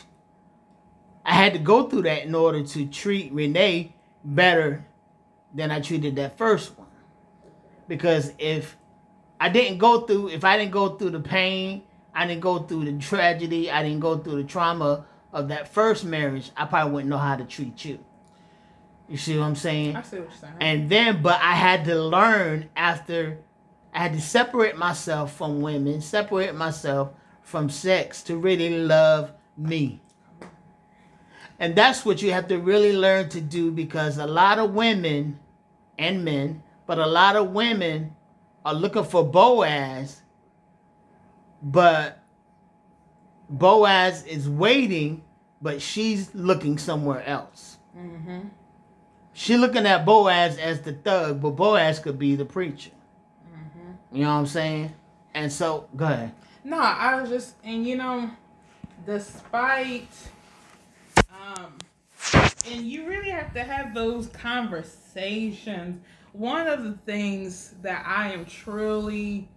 I 1.26 1.34
had 1.34 1.54
to 1.54 1.60
go 1.60 1.90
through 1.90 2.04
that 2.04 2.24
in 2.24 2.36
order 2.36 2.64
to 2.64 2.86
treat 2.86 3.34
Renee 3.34 3.96
better 4.24 4.86
than 5.56 5.72
I 5.72 5.80
treated 5.80 6.18
that 6.18 6.38
first 6.38 6.78
one. 6.78 6.88
Because 7.88 8.32
if 8.38 8.78
I 9.40 9.50
didn't 9.50 9.80
go 9.80 10.02
through, 10.02 10.30
if 10.30 10.44
I 10.44 10.58
didn't 10.58 10.72
go 10.72 10.90
through 10.90 11.12
the 11.12 11.20
pain, 11.20 11.82
I 12.14 12.28
didn't 12.28 12.42
go 12.42 12.60
through 12.60 12.86
the 12.86 13.00
tragedy, 13.00 13.72
I 13.72 13.82
didn't 13.82 14.02
go 14.02 14.20
through 14.20 14.44
the 14.44 14.48
trauma 14.48 15.06
of 15.34 15.48
that 15.50 15.68
first 15.74 16.06
marriage, 16.06 16.52
I 16.56 16.66
probably 16.66 16.94
wouldn't 16.94 17.10
know 17.10 17.18
how 17.18 17.36
to 17.36 17.44
treat 17.44 17.84
you. 17.84 18.00
You 19.08 19.18
see 19.18 19.38
what 19.38 19.46
I'm 19.46 19.56
saying? 19.56 19.96
I 19.96 20.02
see 20.02 20.18
what 20.18 20.30
you're 20.30 20.38
saying. 20.40 20.54
And 20.60 20.90
then, 20.90 21.22
but 21.22 21.40
I 21.42 21.54
had 21.54 21.86
to 21.86 21.96
learn 21.96 22.70
after, 22.76 23.38
I 23.94 24.00
had 24.00 24.14
to 24.14 24.22
separate 24.22 24.78
myself 24.78 25.36
from 25.36 25.62
women, 25.62 26.02
separate 26.02 26.56
myself 26.56 27.12
from 27.42 27.70
sex 27.70 28.24
to 28.24 28.38
really 28.38 28.70
love 28.70 29.32
me. 29.58 30.02
And 31.60 31.76
that's 31.76 32.04
what 32.04 32.22
you 32.22 32.32
have 32.32 32.48
to 32.50 32.58
really 32.58 32.98
learn 32.98 33.30
to 33.30 33.40
do 33.42 33.72
because 33.72 34.18
a 34.18 34.28
lot 34.28 34.60
of 34.60 34.74
women 34.74 35.40
and 35.98 36.26
men, 36.26 36.64
but 36.86 36.98
a 36.98 37.06
lot 37.06 37.36
of 37.36 37.52
women 37.52 38.16
are 38.66 38.74
looking 38.74 39.04
for 39.04 39.24
Boaz, 39.24 40.22
but 41.62 42.22
Boaz 43.50 44.26
is 44.26 44.50
waiting, 44.50 45.24
but 45.62 45.82
she's 45.82 46.34
looking 46.34 46.78
somewhere 46.78 47.24
else. 47.24 47.78
Mm-hmm. 47.98 48.48
She 49.38 49.58
looking 49.58 49.86
at 49.86 50.06
Boaz 50.06 50.58
as 50.58 50.80
the 50.80 50.94
thug, 50.94 51.42
but 51.42 51.52
Boaz 51.52 52.00
could 52.00 52.18
be 52.18 52.38
the 52.38 52.46
preacher. 52.46 52.92
Mm-hmm. 53.54 54.16
You 54.16 54.24
know 54.24 54.30
what 54.30 54.40
I'm 54.40 54.46
saying? 54.48 54.94
And 55.34 55.52
so, 55.52 55.90
go 55.94 56.06
ahead. 56.06 56.34
No, 56.64 56.80
I 56.80 57.20
was 57.20 57.30
just, 57.30 57.56
and 57.62 57.86
you 57.86 57.98
know, 57.98 58.32
despite, 59.06 60.08
um, 61.30 61.78
and 62.72 62.88
you 62.88 63.06
really 63.10 63.30
have 63.30 63.54
to 63.56 63.62
have 63.62 63.94
those 63.94 64.28
conversations. 64.28 66.02
One 66.32 66.68
of 66.68 66.86
the 66.86 66.94
things 67.06 67.76
that 67.82 68.06
I 68.08 68.32
am 68.32 68.46
truly, 68.46 69.50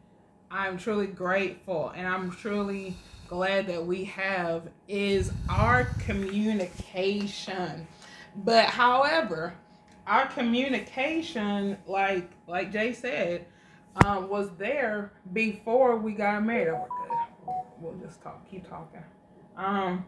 I'm 0.50 0.76
truly 0.76 1.06
grateful, 1.06 1.90
and 1.90 2.04
I'm 2.04 2.32
truly 2.32 2.96
glad 3.28 3.68
that 3.68 3.86
we 3.86 4.02
have 4.06 4.68
is 4.88 5.30
our 5.48 5.84
communication. 6.00 7.86
But 8.34 8.64
however, 8.66 9.54
our 10.08 10.26
communication, 10.26 11.76
like 11.86 12.30
like 12.46 12.72
Jay 12.72 12.92
said, 12.92 13.46
um, 14.04 14.28
was 14.28 14.50
there 14.58 15.12
before 15.32 15.96
we 15.96 16.12
got 16.12 16.42
married. 16.44 16.74
Oh, 16.74 16.86
good. 17.46 17.54
We'll 17.80 18.06
just 18.06 18.22
talk, 18.22 18.48
keep 18.50 18.68
talking. 18.68 19.02
Um, 19.56 20.06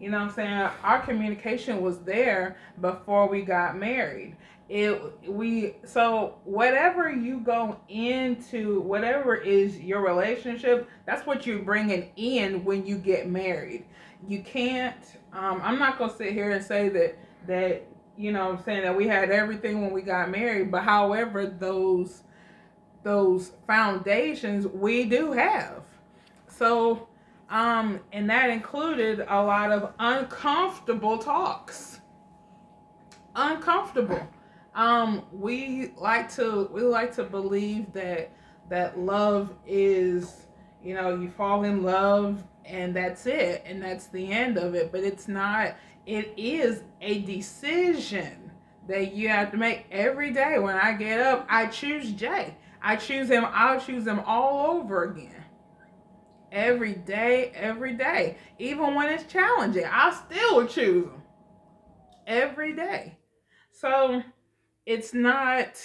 you 0.00 0.10
know 0.10 0.18
what 0.18 0.28
I'm 0.28 0.34
saying? 0.34 0.70
Our 0.82 1.00
communication 1.00 1.80
was 1.80 2.00
there 2.00 2.56
before 2.80 3.28
we 3.28 3.42
got 3.42 3.76
married. 3.76 4.36
It 4.68 5.00
we 5.26 5.76
so 5.84 6.38
whatever 6.44 7.10
you 7.10 7.40
go 7.40 7.78
into, 7.88 8.80
whatever 8.82 9.34
is 9.34 9.78
your 9.80 10.00
relationship, 10.02 10.88
that's 11.06 11.26
what 11.26 11.46
you're 11.46 11.62
bringing 11.62 12.10
in 12.16 12.64
when 12.64 12.84
you 12.84 12.98
get 12.98 13.28
married. 13.28 13.86
You 14.26 14.42
can't. 14.42 15.16
Um, 15.32 15.60
I'm 15.62 15.78
not 15.78 15.98
gonna 15.98 16.14
sit 16.14 16.32
here 16.32 16.50
and 16.50 16.62
say 16.62 16.88
that 16.90 17.18
that 17.46 17.86
you 18.18 18.32
know 18.32 18.50
I'm 18.50 18.62
saying 18.62 18.82
that 18.82 18.96
we 18.96 19.06
had 19.06 19.30
everything 19.30 19.80
when 19.80 19.92
we 19.92 20.02
got 20.02 20.30
married, 20.30 20.70
but 20.70 20.82
however 20.82 21.46
those 21.46 22.24
those 23.02 23.52
foundations 23.66 24.66
we 24.66 25.04
do 25.04 25.32
have. 25.32 25.82
So, 26.48 27.08
um, 27.48 28.00
and 28.12 28.28
that 28.28 28.50
included 28.50 29.20
a 29.20 29.42
lot 29.42 29.70
of 29.70 29.94
uncomfortable 29.98 31.18
talks. 31.18 32.00
Uncomfortable. 33.34 34.26
Um, 34.74 35.24
we 35.32 35.92
like 35.96 36.30
to 36.34 36.68
we 36.72 36.82
like 36.82 37.14
to 37.14 37.24
believe 37.24 37.92
that 37.92 38.32
that 38.68 38.98
love 38.98 39.54
is, 39.66 40.46
you 40.82 40.94
know, 40.94 41.14
you 41.14 41.30
fall 41.30 41.64
in 41.64 41.82
love 41.82 42.42
and 42.64 42.94
that's 42.94 43.26
it 43.26 43.62
and 43.64 43.82
that's 43.82 44.08
the 44.08 44.30
end 44.30 44.58
of 44.58 44.74
it, 44.74 44.92
but 44.92 45.02
it's 45.02 45.28
not. 45.28 45.74
It 46.08 46.32
is 46.38 46.84
a 47.02 47.18
decision 47.20 48.50
that 48.88 49.12
you 49.12 49.28
have 49.28 49.50
to 49.50 49.58
make 49.58 49.84
every 49.90 50.30
day. 50.30 50.58
When 50.58 50.74
I 50.74 50.94
get 50.94 51.20
up, 51.20 51.46
I 51.50 51.66
choose 51.66 52.12
Jay. 52.12 52.56
I 52.80 52.96
choose 52.96 53.28
him. 53.28 53.44
I'll 53.46 53.78
choose 53.78 54.06
him 54.06 54.20
all 54.20 54.70
over 54.70 55.04
again. 55.04 55.44
Every 56.50 56.94
day, 56.94 57.52
every 57.54 57.92
day. 57.92 58.38
Even 58.58 58.94
when 58.94 59.10
it's 59.10 59.30
challenging, 59.30 59.84
I 59.84 60.18
still 60.26 60.66
choose 60.66 61.08
him. 61.08 61.22
Every 62.26 62.72
day. 62.72 63.18
So 63.70 64.22
it's 64.86 65.12
not, 65.12 65.78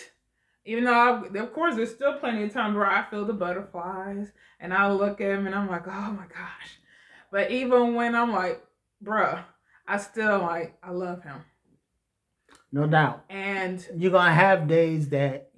even 0.63 0.85
though, 0.85 0.93
I, 0.93 1.37
of 1.37 1.51
course, 1.51 1.75
there's 1.75 1.93
still 1.93 2.17
plenty 2.19 2.43
of 2.43 2.53
times 2.53 2.77
where 2.77 2.87
I 2.87 3.03
feel 3.09 3.25
the 3.25 3.33
butterflies 3.33 4.31
and 4.61 4.73
I 4.73 4.89
look 4.89 5.19
at 5.19 5.31
him 5.31 5.47
and 5.47 5.53
I'm 5.53 5.67
like, 5.67 5.85
oh 5.85 6.11
my 6.13 6.27
gosh. 6.27 6.79
But 7.29 7.51
even 7.51 7.95
when 7.95 8.15
I'm 8.15 8.31
like, 8.31 8.63
bruh, 9.03 9.43
I 9.87 9.97
still 9.97 10.39
like, 10.39 10.77
I 10.81 10.91
love 10.91 11.23
him. 11.23 11.41
No 12.71 12.87
doubt. 12.87 13.25
And 13.29 13.85
You're 13.95 14.11
gonna 14.11 14.33
have 14.33 14.67
days 14.67 15.09
that 15.09 15.49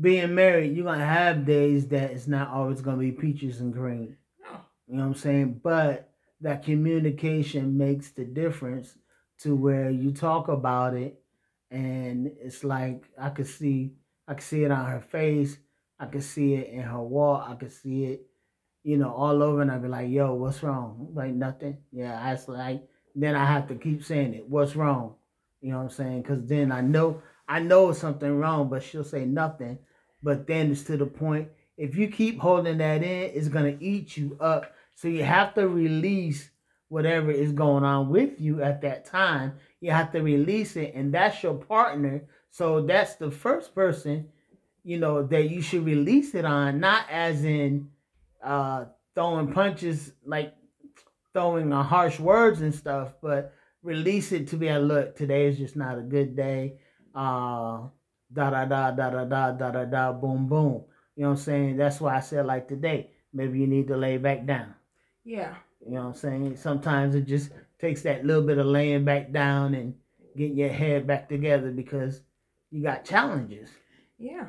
being 0.00 0.34
married, 0.34 0.74
you're 0.74 0.86
gonna 0.86 1.04
have 1.04 1.44
days 1.44 1.88
that 1.88 2.10
it's 2.10 2.26
not 2.26 2.48
always 2.48 2.80
gonna 2.80 2.96
be 2.98 3.12
peaches 3.12 3.60
and 3.60 3.74
cream. 3.74 4.16
No. 4.42 4.58
You 4.86 4.96
know 4.96 5.02
what 5.02 5.08
I'm 5.08 5.14
saying? 5.14 5.60
But 5.62 6.10
that 6.40 6.64
communication 6.64 7.76
makes 7.76 8.10
the 8.10 8.24
difference 8.24 8.96
to 9.40 9.54
where 9.54 9.90
you 9.90 10.12
talk 10.12 10.48
about 10.48 10.94
it 10.94 11.20
and 11.70 12.30
it's 12.40 12.64
like 12.64 13.04
I 13.18 13.30
could 13.30 13.46
see 13.46 13.92
I 14.26 14.34
could 14.34 14.44
see 14.44 14.64
it 14.64 14.70
on 14.70 14.86
her 14.86 15.00
face, 15.00 15.58
I 15.98 16.06
could 16.06 16.22
see 16.22 16.54
it 16.54 16.70
in 16.70 16.82
her 16.82 17.02
walk, 17.02 17.48
I 17.50 17.54
could 17.54 17.72
see 17.72 18.04
it, 18.04 18.26
you 18.82 18.96
know, 18.96 19.12
all 19.12 19.42
over 19.42 19.60
and 19.60 19.70
I'd 19.70 19.82
be 19.82 19.88
like, 19.88 20.08
yo, 20.08 20.34
what's 20.34 20.62
wrong? 20.62 21.08
Like 21.12 21.34
nothing. 21.34 21.78
Yeah, 21.92 22.18
I 22.20 22.32
was 22.32 22.48
like 22.48 22.88
then 23.14 23.34
I 23.34 23.44
have 23.44 23.68
to 23.68 23.74
keep 23.74 24.04
saying 24.04 24.34
it. 24.34 24.48
What's 24.48 24.76
wrong? 24.76 25.14
You 25.60 25.72
know 25.72 25.78
what 25.78 25.84
I'm 25.84 25.90
saying? 25.90 26.22
Because 26.22 26.46
then 26.46 26.72
I 26.72 26.80
know 26.80 27.22
I 27.48 27.60
know 27.60 27.92
something 27.92 28.38
wrong, 28.38 28.68
but 28.68 28.82
she'll 28.82 29.04
say 29.04 29.24
nothing. 29.24 29.78
But 30.22 30.46
then 30.46 30.70
it's 30.70 30.82
to 30.84 30.96
the 30.96 31.06
point. 31.06 31.48
If 31.76 31.96
you 31.96 32.08
keep 32.08 32.38
holding 32.38 32.78
that 32.78 33.02
in, 33.02 33.30
it's 33.34 33.48
gonna 33.48 33.76
eat 33.80 34.16
you 34.16 34.36
up. 34.40 34.72
So 34.94 35.08
you 35.08 35.24
have 35.24 35.54
to 35.54 35.68
release 35.68 36.50
whatever 36.88 37.30
is 37.30 37.52
going 37.52 37.84
on 37.84 38.08
with 38.08 38.40
you 38.40 38.62
at 38.62 38.82
that 38.82 39.04
time. 39.04 39.54
You 39.80 39.90
have 39.90 40.12
to 40.12 40.20
release 40.20 40.76
it, 40.76 40.94
and 40.94 41.12
that's 41.12 41.42
your 41.42 41.54
partner. 41.54 42.22
So 42.50 42.80
that's 42.82 43.16
the 43.16 43.30
first 43.30 43.74
person, 43.74 44.28
you 44.84 44.98
know, 44.98 45.26
that 45.26 45.50
you 45.50 45.60
should 45.60 45.84
release 45.84 46.34
it 46.34 46.44
on, 46.44 46.80
not 46.80 47.06
as 47.10 47.44
in 47.44 47.90
uh 48.42 48.86
throwing 49.14 49.52
punches 49.52 50.12
like 50.26 50.54
throwing 51.34 51.72
uh, 51.72 51.82
harsh 51.82 52.18
words 52.18 52.62
and 52.62 52.74
stuff, 52.74 53.12
but 53.20 53.52
release 53.82 54.32
it 54.32 54.48
to 54.48 54.56
be 54.56 54.68
a 54.68 54.78
look. 54.78 55.16
Today 55.16 55.46
is 55.46 55.58
just 55.58 55.76
not 55.76 55.98
a 55.98 56.02
good 56.02 56.34
day. 56.34 56.78
Uh, 57.14 57.88
da 58.32 58.50
da 58.50 58.64
da 58.64 58.90
da 58.92 59.10
da 59.10 59.24
da 59.24 59.52
da 59.52 59.70
da 59.70 59.84
da 59.84 60.12
boom 60.12 60.48
boom. 60.48 60.84
You 61.16 61.24
know 61.24 61.30
what 61.30 61.38
I'm 61.38 61.42
saying? 61.44 61.76
That's 61.76 62.00
why 62.00 62.16
I 62.16 62.20
said 62.20 62.46
like 62.46 62.66
today. 62.66 63.10
Maybe 63.32 63.58
you 63.58 63.66
need 63.66 63.88
to 63.88 63.96
lay 63.96 64.16
back 64.16 64.46
down. 64.46 64.74
Yeah. 65.24 65.54
You 65.84 65.96
know 65.96 66.02
what 66.02 66.08
I'm 66.08 66.14
saying? 66.14 66.56
Sometimes 66.56 67.14
it 67.14 67.26
just 67.26 67.50
takes 67.80 68.02
that 68.02 68.24
little 68.24 68.42
bit 68.42 68.58
of 68.58 68.66
laying 68.66 69.04
back 69.04 69.32
down 69.32 69.74
and 69.74 69.94
getting 70.36 70.56
your 70.56 70.70
head 70.70 71.06
back 71.06 71.28
together 71.28 71.70
because 71.70 72.22
you 72.70 72.82
got 72.82 73.04
challenges. 73.04 73.70
Yeah. 74.18 74.48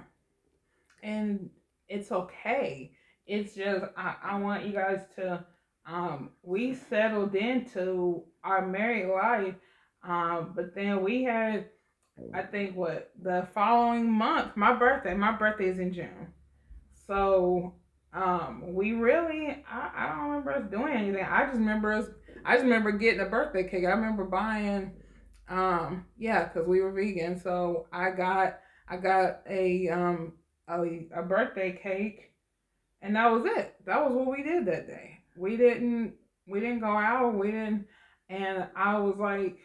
And 1.04 1.50
it's 1.88 2.12
okay. 2.12 2.92
It's 3.26 3.56
just 3.56 3.86
I, 3.98 4.16
I 4.24 4.40
want 4.40 4.66
you 4.66 4.74
guys 4.74 5.02
to 5.16 5.46
um 5.86 6.32
we 6.44 6.74
settled 6.74 7.36
into 7.36 8.24
our 8.44 8.66
married 8.66 9.08
life. 9.10 9.56
Um, 10.04 10.54
but 10.56 10.76
then 10.76 11.04
we 11.04 11.24
had 11.24 11.66
I 12.34 12.44
think 12.44 12.76
what 12.76 13.12
the 13.22 13.48
following 13.54 14.12
month, 14.12 14.56
my 14.56 14.74
birthday, 14.74 15.14
my 15.14 15.32
birthday 15.32 15.68
is 15.70 15.80
in 15.80 15.94
June. 15.94 16.32
So 17.08 17.74
um 18.14 18.74
we 18.74 18.94
really 18.94 19.64
I, 19.70 19.90
I 19.96 20.08
don't 20.10 20.30
remember 20.30 20.52
us 20.52 20.66
doing 20.72 20.94
anything. 20.94 21.24
I 21.24 21.46
just 21.46 21.58
remember 21.58 21.94
us 21.94 22.06
I 22.46 22.54
just 22.56 22.64
remember 22.64 22.92
getting 22.92 23.22
a 23.22 23.26
birthday 23.26 23.64
cake. 23.64 23.86
I 23.86 23.92
remember 23.92 24.26
buying 24.26 24.92
um 25.50 26.06
yeah, 26.18 26.46
because 26.46 26.68
we 26.68 26.82
were 26.82 26.92
vegan. 26.92 27.40
So 27.40 27.88
I 27.92 28.12
got 28.12 28.58
I 28.88 28.98
got 28.98 29.42
a 29.50 29.90
um 29.90 30.34
a, 30.68 31.08
a 31.16 31.24
birthday 31.24 31.72
cake 31.72 32.32
and 33.02 33.16
that 33.16 33.32
was 33.32 33.46
it. 33.46 33.76
That 33.86 34.04
was 34.04 34.14
what 34.14 34.28
we 34.28 34.44
did 34.44 34.66
that 34.66 34.88
day. 34.88 35.15
We 35.38 35.58
didn't 35.58 36.14
we 36.48 36.60
didn't 36.60 36.82
go 36.82 36.98
out, 36.98 37.36
we 37.36 37.52
didn't 37.52 37.88
and 38.30 38.68
I 38.76 39.00
was 39.00 39.18
like 39.18 39.58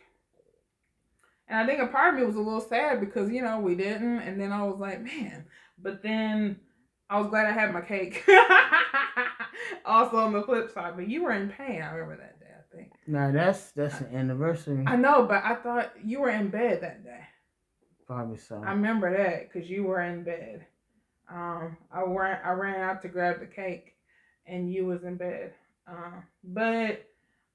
and 1.50 1.58
I 1.58 1.66
think 1.66 1.80
a 1.82 1.88
part 1.88 2.14
of 2.14 2.20
me 2.20 2.26
was 2.26 2.36
a 2.36 2.40
little 2.40 2.60
sad 2.60 3.00
because, 3.00 3.28
you 3.28 3.42
know, 3.42 3.58
we 3.58 3.74
didn't. 3.74 4.20
And 4.20 4.40
then 4.40 4.52
I 4.52 4.62
was 4.62 4.78
like, 4.78 5.02
man. 5.02 5.46
But 5.82 6.00
then 6.00 6.60
I 7.10 7.18
was 7.18 7.28
glad 7.28 7.46
I 7.46 7.50
had 7.50 7.74
my 7.74 7.80
cake. 7.80 8.24
also 9.84 10.18
on 10.18 10.32
the 10.32 10.42
flip 10.42 10.72
side. 10.72 10.94
But 10.96 11.08
you 11.08 11.24
were 11.24 11.32
in 11.32 11.48
pain. 11.48 11.82
I 11.82 11.90
remember 11.90 12.22
that 12.22 12.38
day, 12.38 12.46
I 12.56 12.76
think. 12.76 12.92
No, 13.06 13.32
that's 13.32 13.72
that's 13.72 14.00
an 14.00 14.14
anniversary. 14.14 14.84
I 14.86 14.96
know, 14.96 15.24
but 15.26 15.42
I 15.44 15.56
thought 15.56 15.92
you 16.04 16.20
were 16.20 16.30
in 16.30 16.48
bed 16.48 16.82
that 16.82 17.04
day. 17.04 17.20
Probably 18.06 18.38
so. 18.38 18.62
I 18.64 18.70
remember 18.70 19.16
that 19.16 19.52
because 19.52 19.68
you 19.68 19.84
were 19.84 20.00
in 20.02 20.22
bed. 20.22 20.66
Um, 21.32 21.76
I 21.92 22.02
ran 22.02 22.40
I 22.44 22.50
ran 22.50 22.80
out 22.80 23.02
to 23.02 23.08
grab 23.08 23.40
the 23.40 23.46
cake, 23.46 23.94
and 24.46 24.72
you 24.72 24.86
was 24.86 25.04
in 25.04 25.16
bed. 25.16 25.52
Uh, 25.86 26.20
but 26.44 27.06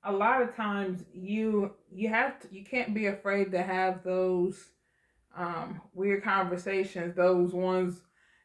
a 0.04 0.12
lot 0.12 0.41
of 0.41 0.56
times 0.56 1.04
you 1.13 1.74
you 1.91 2.10
have 2.10 2.39
to 2.39 2.48
you 2.52 2.63
can't 2.63 2.93
be 2.93 3.08
afraid 3.08 3.52
to 3.52 3.62
have 3.62 4.04
those 4.04 4.69
um, 5.36 5.82
weird 5.93 6.24
conversations, 6.24 7.15
those 7.15 7.54
ones 7.54 8.02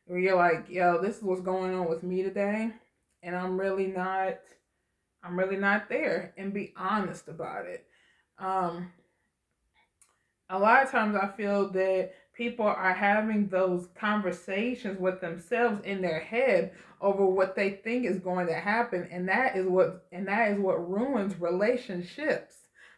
where 0.07 0.18
you're 0.18 0.37
like, 0.37 0.68
yo, 0.68 1.00
this 1.00 1.18
is 1.18 1.22
what's 1.22 1.40
going 1.40 1.72
on 1.74 1.88
with 1.88 2.03
me 2.03 2.22
today, 2.22 2.72
and 3.22 3.37
I'm 3.37 3.59
really 3.59 3.87
not 3.87 4.38
I'm 5.22 5.38
really 5.38 5.57
not 5.57 5.88
there, 5.88 6.33
and 6.37 6.55
be 6.55 6.72
honest 6.76 7.29
about 7.29 7.66
it. 7.66 7.87
Um, 8.38 8.90
a 10.48 10.59
lot 10.59 10.83
of 10.83 10.90
times 10.90 11.14
I 11.14 11.29
feel 11.29 11.70
that 11.70 12.12
people 12.34 12.66
are 12.66 12.92
having 12.92 13.48
those 13.48 13.88
conversations 13.98 14.98
with 14.98 15.20
themselves 15.20 15.80
in 15.84 16.00
their 16.00 16.20
head 16.20 16.72
over 17.00 17.24
what 17.26 17.56
they 17.56 17.70
think 17.70 18.04
is 18.06 18.18
going 18.18 18.46
to 18.46 18.54
happen. 18.54 19.08
And 19.10 19.28
that 19.28 19.56
is 19.56 19.66
what 19.66 20.06
and 20.12 20.26
that 20.28 20.52
is 20.52 20.58
what 20.58 20.88
ruins 20.88 21.40
relationships 21.40 22.56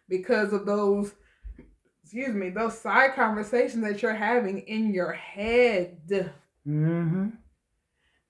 because 0.08 0.52
of 0.52 0.66
those 0.66 1.12
excuse 2.02 2.34
me 2.34 2.50
those 2.50 2.78
side 2.78 3.14
conversations 3.14 3.82
that 3.84 4.02
you're 4.02 4.14
having 4.14 4.60
in 4.60 4.92
your 4.92 5.12
head. 5.12 6.32
Mm-hmm. 6.66 7.30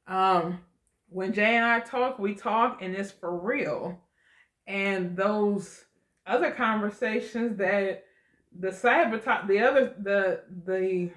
um 0.06 0.58
when 1.10 1.34
jay 1.34 1.56
and 1.56 1.66
i 1.66 1.80
talk 1.80 2.18
we 2.18 2.34
talk 2.34 2.80
and 2.80 2.94
it's 2.94 3.10
for 3.10 3.38
real. 3.38 3.98
And 4.66 5.16
those 5.16 5.84
other 6.26 6.52
conversations 6.52 7.58
that 7.58 8.04
the 8.58 8.72
sabotage 8.72 9.48
the 9.48 9.60
other 9.60 9.94
the 9.98 10.42
the 10.64 11.10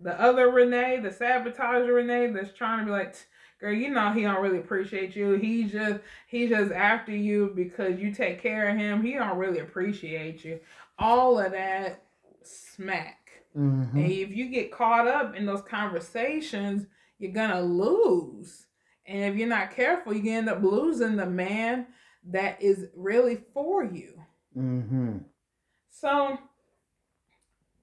the 0.00 0.20
other 0.20 0.50
Renee, 0.50 1.00
the 1.00 1.10
sabotager 1.10 1.94
Renee 1.94 2.28
that's 2.28 2.56
trying 2.56 2.80
to 2.80 2.84
be 2.86 2.90
like, 2.90 3.14
girl, 3.60 3.72
you 3.72 3.90
know 3.90 4.12
he 4.12 4.22
don't 4.22 4.40
really 4.40 4.58
appreciate 4.58 5.14
you. 5.14 5.32
He's 5.34 5.72
just 5.72 6.00
he's 6.26 6.50
just 6.50 6.72
after 6.72 7.14
you 7.14 7.52
because 7.54 8.00
you 8.00 8.12
take 8.12 8.42
care 8.42 8.68
of 8.68 8.76
him. 8.76 9.02
He 9.02 9.14
don't 9.14 9.38
really 9.38 9.60
appreciate 9.60 10.44
you. 10.44 10.60
All 10.98 11.38
of 11.38 11.52
that 11.52 12.02
smack. 12.42 13.18
Mm-hmm. 13.56 13.96
And 13.96 14.12
if 14.12 14.34
you 14.34 14.48
get 14.48 14.72
caught 14.72 15.08
up 15.08 15.34
in 15.34 15.44
those 15.44 15.62
conversations, 15.62 16.86
you're 17.18 17.32
gonna 17.32 17.60
lose. 17.60 18.66
And 19.06 19.32
if 19.32 19.38
you're 19.38 19.48
not 19.48 19.74
careful, 19.74 20.14
you 20.14 20.32
end 20.32 20.48
up 20.48 20.62
losing 20.62 21.16
the 21.16 21.26
man 21.26 21.86
that 22.28 22.62
is 22.62 22.86
really 22.94 23.40
for 23.52 23.84
you. 23.84 24.22
Mm-hmm. 24.56 25.18
So 25.90 26.38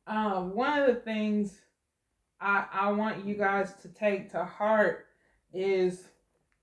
um, 0.07 0.53
one 0.53 0.79
of 0.79 0.87
the 0.87 1.01
things 1.01 1.59
I, 2.39 2.65
I 2.71 2.91
want 2.91 3.25
you 3.25 3.35
guys 3.35 3.73
to 3.81 3.89
take 3.89 4.31
to 4.31 4.43
heart 4.45 5.05
is 5.53 6.05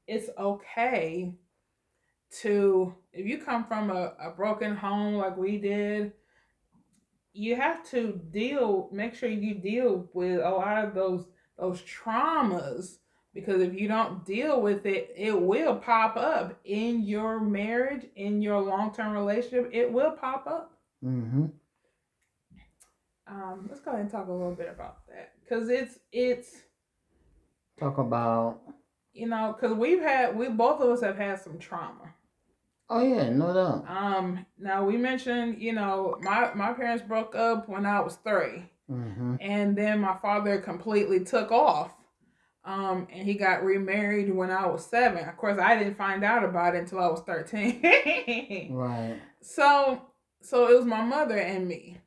it's 0.07 0.31
okay 0.39 1.35
to, 2.41 2.95
if 3.13 3.27
you 3.27 3.39
come 3.39 3.65
from 3.65 3.91
a, 3.91 4.15
a 4.21 4.31
broken 4.31 4.75
home 4.77 5.15
like 5.15 5.37
we 5.37 5.59
did, 5.59 6.13
you 7.33 7.57
have 7.57 7.89
to 7.91 8.21
deal, 8.31 8.89
make 8.93 9.15
sure 9.15 9.29
you 9.29 9.55
deal 9.55 10.09
with 10.15 10.41
a 10.41 10.51
lot 10.51 10.85
of 10.85 10.95
those 10.95 11.27
those 11.57 11.83
traumas 11.83 12.99
because 13.35 13.61
if 13.61 13.75
you 13.75 13.89
don't 13.89 14.25
deal 14.25 14.61
with 14.61 14.87
it, 14.87 15.13
it 15.17 15.39
will 15.39 15.75
pop 15.77 16.17
up 16.17 16.59
in 16.65 17.03
your 17.03 17.41
marriage, 17.41 18.07
in 18.15 18.41
your 18.41 18.61
long 18.61 18.95
term 18.95 19.13
relationship. 19.13 19.71
It 19.73 19.93
will 19.93 20.13
pop 20.13 20.47
up. 20.47 20.79
Mm-hmm. 21.05 21.47
Um, 23.35 23.67
let's 23.69 23.81
go 23.81 23.91
ahead 23.91 24.03
and 24.03 24.11
talk 24.11 24.29
a 24.29 24.33
little 24.33 24.55
bit 24.55 24.69
about 24.73 25.07
that 25.09 25.33
because 25.43 25.69
it's 25.69 25.99
it's 26.13 26.53
talk 27.81 27.99
about 27.99 28.61
you 29.13 29.27
know 29.27 29.57
because 29.59 29.77
we've 29.77 30.01
had 30.01 30.37
we 30.37 30.49
both 30.49 30.81
of 30.81 30.89
us 30.89 31.03
have 31.03 31.17
had 31.17 31.41
some 31.41 31.59
trauma. 31.59 32.15
Oh 32.89 33.03
yeah, 33.03 33.31
no 33.31 33.53
doubt. 33.53 33.91
Um, 33.91 34.47
now 34.57 34.85
we 34.85 34.97
mentioned 34.97 35.61
you 35.61 35.73
know 35.73 36.17
my 36.21 36.55
my 36.55 36.73
parents 36.75 37.03
broke 37.07 37.35
up 37.35 37.69
when 37.69 37.87
I 37.87 38.01
was 38.01 38.17
3 38.17 38.71
mm-hmm. 38.89 39.37
and 39.41 39.77
then 39.77 39.99
my 39.99 40.17
father 40.23 40.61
completely 40.61 41.25
took 41.25 41.51
off. 41.51 41.93
Um, 42.65 43.09
and 43.13 43.27
he 43.27 43.35
got 43.35 43.65
remarried 43.65 44.33
when 44.33 44.51
I 44.51 44.67
was 44.67 44.87
seven. 44.87 45.29
Of 45.29 45.37
course, 45.37 45.59
I 45.59 45.77
didn't 45.77 45.99
find 45.99 46.25
out 46.25 46.45
about 46.45 46.75
it 46.75 46.79
until 46.79 47.01
I 47.01 47.09
was 47.09 47.21
thirteen. 47.21 47.83
right. 48.73 49.19
So, 49.43 50.01
so 50.41 50.69
it 50.69 50.75
was 50.75 50.87
my 50.87 51.03
mother 51.03 51.37
and 51.37 51.69
me 51.69 51.99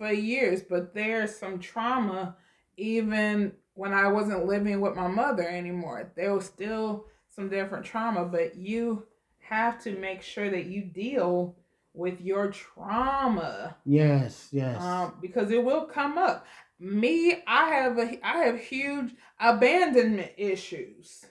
for 0.00 0.10
years, 0.10 0.62
but 0.62 0.94
there's 0.94 1.36
some 1.36 1.58
trauma 1.58 2.34
even 2.78 3.52
when 3.74 3.92
I 3.92 4.08
wasn't 4.08 4.46
living 4.46 4.80
with 4.80 4.96
my 4.96 5.08
mother 5.08 5.46
anymore. 5.46 6.10
There 6.16 6.34
was 6.34 6.46
still 6.46 7.04
some 7.28 7.50
different 7.50 7.84
trauma, 7.84 8.24
but 8.24 8.56
you 8.56 9.06
have 9.40 9.78
to 9.82 9.94
make 9.98 10.22
sure 10.22 10.48
that 10.48 10.64
you 10.64 10.84
deal 10.84 11.54
with 11.92 12.22
your 12.22 12.50
trauma. 12.50 13.76
Yes, 13.84 14.48
yes. 14.52 14.82
Um, 14.82 15.18
because 15.20 15.50
it 15.50 15.62
will 15.62 15.84
come 15.84 16.16
up. 16.16 16.46
me, 16.78 17.42
I 17.46 17.68
have 17.68 17.98
a 17.98 18.26
I 18.26 18.38
have 18.44 18.58
huge 18.58 19.12
abandonment 19.38 20.32
issues 20.38 21.26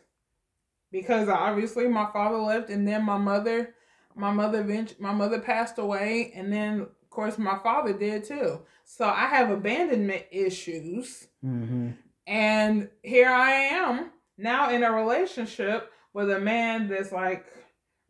because 0.91 1.27
obviously 1.27 1.87
my 1.87 2.07
father 2.13 2.37
left, 2.37 2.69
and 2.69 2.87
then 2.87 3.03
my 3.03 3.17
mother, 3.17 3.73
my 4.15 4.29
mother, 4.29 4.63
my 4.99 5.11
mother 5.11 5.39
passed 5.39 5.79
away, 5.79 6.31
and 6.35 6.53
then 6.53 6.85
course 7.19 7.37
my 7.37 7.57
father 7.59 7.91
did 7.93 8.23
too. 8.23 8.61
So 8.85 9.05
I 9.05 9.27
have 9.27 9.49
abandonment 9.51 10.23
issues, 10.31 11.27
Mm-hmm. 11.45 11.91
and 12.27 12.89
here 13.03 13.29
I 13.29 13.51
am 13.51 14.11
now 14.37 14.69
in 14.71 14.83
a 14.83 14.91
relationship 14.91 15.91
with 16.13 16.29
a 16.31 16.39
man 16.39 16.87
that's 16.89 17.11
like, 17.11 17.45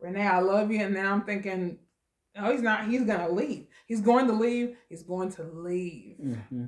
Renee, 0.00 0.26
I 0.26 0.40
love 0.40 0.70
you, 0.70 0.80
and 0.80 0.94
then 0.96 1.06
I'm 1.06 1.22
thinking, 1.22 1.78
no, 2.36 2.50
he's 2.52 2.62
not. 2.62 2.88
He's 2.88 3.04
gonna 3.04 3.28
leave. 3.28 3.66
He's 3.86 4.00
going 4.00 4.26
to 4.28 4.32
leave. 4.32 4.76
He's 4.88 5.02
going 5.02 5.30
to 5.32 5.42
leave. 5.42 6.16
Mm-hmm. 6.24 6.64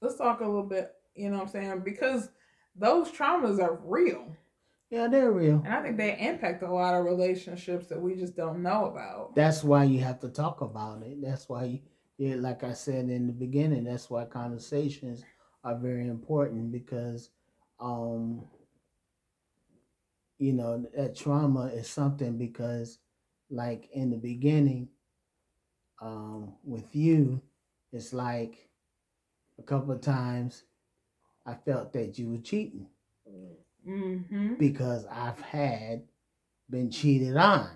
Let's 0.00 0.16
talk 0.16 0.40
a 0.40 0.44
little 0.46 0.62
bit. 0.64 0.90
You 1.14 1.30
know 1.30 1.36
what 1.36 1.42
I'm 1.44 1.48
saying? 1.48 1.80
Because 1.84 2.28
those 2.74 3.10
traumas 3.10 3.60
are 3.62 3.78
real. 3.84 4.34
Yeah, 4.94 5.08
they're 5.08 5.32
real. 5.32 5.60
And 5.64 5.74
I 5.74 5.82
think 5.82 5.96
they 5.96 6.16
impact 6.20 6.62
a 6.62 6.72
lot 6.72 6.94
of 6.94 7.04
relationships 7.04 7.88
that 7.88 8.00
we 8.00 8.14
just 8.14 8.36
don't 8.36 8.62
know 8.62 8.84
about. 8.84 9.34
That's 9.34 9.64
why 9.64 9.82
you 9.82 9.98
have 9.98 10.20
to 10.20 10.28
talk 10.28 10.60
about 10.60 11.02
it. 11.02 11.20
That's 11.20 11.48
why, 11.48 11.64
you, 11.64 11.80
yeah, 12.16 12.36
like 12.36 12.62
I 12.62 12.74
said 12.74 13.08
in 13.08 13.26
the 13.26 13.32
beginning, 13.32 13.82
that's 13.82 14.08
why 14.08 14.24
conversations 14.26 15.24
are 15.64 15.76
very 15.76 16.06
important 16.06 16.70
because, 16.70 17.30
um, 17.80 18.44
you 20.38 20.52
know, 20.52 20.86
that 20.96 21.16
trauma 21.16 21.66
is 21.74 21.88
something 21.88 22.38
because, 22.38 23.00
like 23.50 23.88
in 23.94 24.10
the 24.10 24.16
beginning, 24.16 24.90
um, 26.00 26.54
with 26.62 26.94
you, 26.94 27.42
it's 27.92 28.12
like 28.12 28.68
a 29.58 29.62
couple 29.64 29.90
of 29.90 30.02
times 30.02 30.62
I 31.44 31.54
felt 31.54 31.92
that 31.94 32.16
you 32.16 32.30
were 32.30 32.38
cheating 32.38 32.86
Mm-hmm. 33.88 34.54
because 34.54 35.04
I've 35.10 35.40
had 35.40 36.04
been 36.70 36.90
cheated 36.90 37.36
on. 37.36 37.68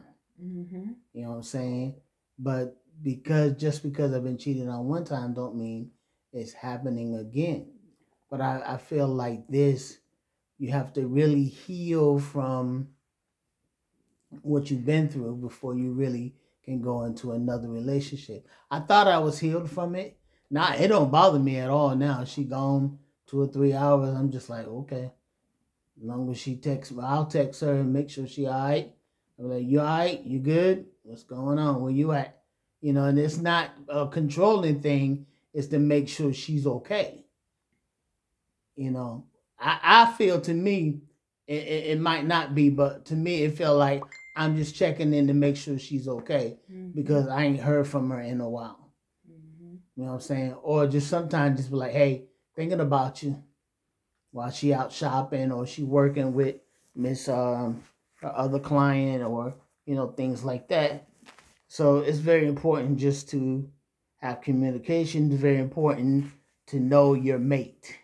Mm-hmm. 0.42 0.92
You 1.12 1.22
know 1.22 1.30
what 1.30 1.36
I'm 1.36 1.42
saying? 1.42 1.96
But 2.38 2.76
because 3.02 3.54
just 3.54 3.82
because 3.82 4.14
I've 4.14 4.24
been 4.24 4.38
cheated 4.38 4.68
on 4.68 4.86
one 4.86 5.04
time 5.04 5.34
don't 5.34 5.56
mean 5.56 5.90
it's 6.32 6.52
happening 6.52 7.16
again. 7.16 7.70
But 8.30 8.40
I, 8.40 8.62
I 8.66 8.76
feel 8.76 9.08
like 9.08 9.48
this, 9.48 9.98
you 10.58 10.72
have 10.72 10.92
to 10.94 11.06
really 11.06 11.44
heal 11.44 12.18
from 12.18 12.88
what 14.42 14.70
you've 14.70 14.84
been 14.84 15.08
through 15.08 15.36
before 15.36 15.76
you 15.76 15.92
really 15.92 16.34
can 16.64 16.82
go 16.82 17.04
into 17.04 17.32
another 17.32 17.68
relationship. 17.68 18.46
I 18.70 18.80
thought 18.80 19.08
I 19.08 19.18
was 19.18 19.38
healed 19.38 19.70
from 19.70 19.94
it. 19.94 20.18
Now 20.50 20.74
it 20.74 20.88
don't 20.88 21.10
bother 21.10 21.38
me 21.38 21.58
at 21.58 21.70
all 21.70 21.94
now. 21.94 22.24
She 22.24 22.44
gone 22.44 22.98
two 23.26 23.40
or 23.40 23.46
three 23.46 23.72
hours. 23.72 24.14
I'm 24.14 24.30
just 24.30 24.50
like, 24.50 24.66
okay. 24.66 25.12
As 25.98 26.04
long 26.04 26.30
as 26.30 26.38
she 26.38 26.56
texts 26.56 26.94
me, 26.94 27.02
I'll 27.04 27.26
text 27.26 27.60
her 27.62 27.72
and 27.72 27.92
make 27.92 28.08
sure 28.10 28.26
she 28.26 28.46
all 28.46 28.52
right. 28.58 28.92
I'm 29.38 29.50
like, 29.50 29.64
you 29.66 29.80
all 29.80 29.86
right? 29.86 30.20
You 30.24 30.38
good? 30.38 30.86
What's 31.02 31.24
going 31.24 31.58
on? 31.58 31.80
Where 31.82 31.90
you 31.90 32.12
at? 32.12 32.38
You 32.80 32.92
know, 32.92 33.04
and 33.04 33.18
it's 33.18 33.38
not 33.38 33.70
a 33.88 34.06
controlling 34.06 34.80
thing. 34.80 35.26
It's 35.52 35.68
to 35.68 35.78
make 35.78 36.08
sure 36.08 36.32
she's 36.32 36.66
okay. 36.66 37.24
You 38.76 38.92
know, 38.92 39.24
I, 39.58 39.78
I 39.82 40.12
feel 40.12 40.40
to 40.42 40.54
me, 40.54 41.00
it, 41.48 41.62
it, 41.66 41.86
it 41.92 42.00
might 42.00 42.26
not 42.26 42.54
be, 42.54 42.68
but 42.70 43.06
to 43.06 43.14
me, 43.16 43.42
it 43.42 43.56
felt 43.56 43.78
like 43.78 44.02
I'm 44.36 44.56
just 44.56 44.76
checking 44.76 45.12
in 45.12 45.26
to 45.26 45.34
make 45.34 45.56
sure 45.56 45.78
she's 45.78 46.06
okay 46.06 46.58
Mm-hmm. 46.70 46.90
because 46.90 47.26
I 47.28 47.42
ain't 47.44 47.60
heard 47.60 47.88
from 47.88 48.10
her 48.10 48.20
in 48.20 48.40
a 48.40 48.48
while. 48.48 48.92
Mm-hmm. 49.28 49.74
You 49.96 50.04
know 50.04 50.08
what 50.10 50.14
I'm 50.14 50.20
saying? 50.20 50.54
Or 50.62 50.86
just 50.86 51.08
sometimes 51.08 51.58
just 51.58 51.70
be 51.70 51.76
like, 51.76 51.92
hey, 51.92 52.26
thinking 52.54 52.80
about 52.80 53.22
you 53.22 53.42
while 54.38 54.52
she 54.52 54.72
out 54.72 54.92
shopping 54.92 55.50
or 55.50 55.66
she 55.66 55.82
working 55.82 56.32
with 56.32 56.54
Miss 56.94 57.28
um 57.28 57.82
her 58.20 58.32
other 58.36 58.60
client 58.60 59.24
or 59.24 59.54
you 59.84 59.96
know 59.96 60.08
things 60.12 60.44
like 60.44 60.68
that. 60.68 61.08
So 61.66 61.98
it's 61.98 62.18
very 62.18 62.46
important 62.46 62.98
just 62.98 63.28
to 63.30 63.68
have 64.18 64.40
communication. 64.40 65.32
It's 65.32 65.40
very 65.40 65.58
important 65.58 66.30
to 66.66 66.78
know 66.78 67.14
your 67.14 67.40
mate 67.40 67.98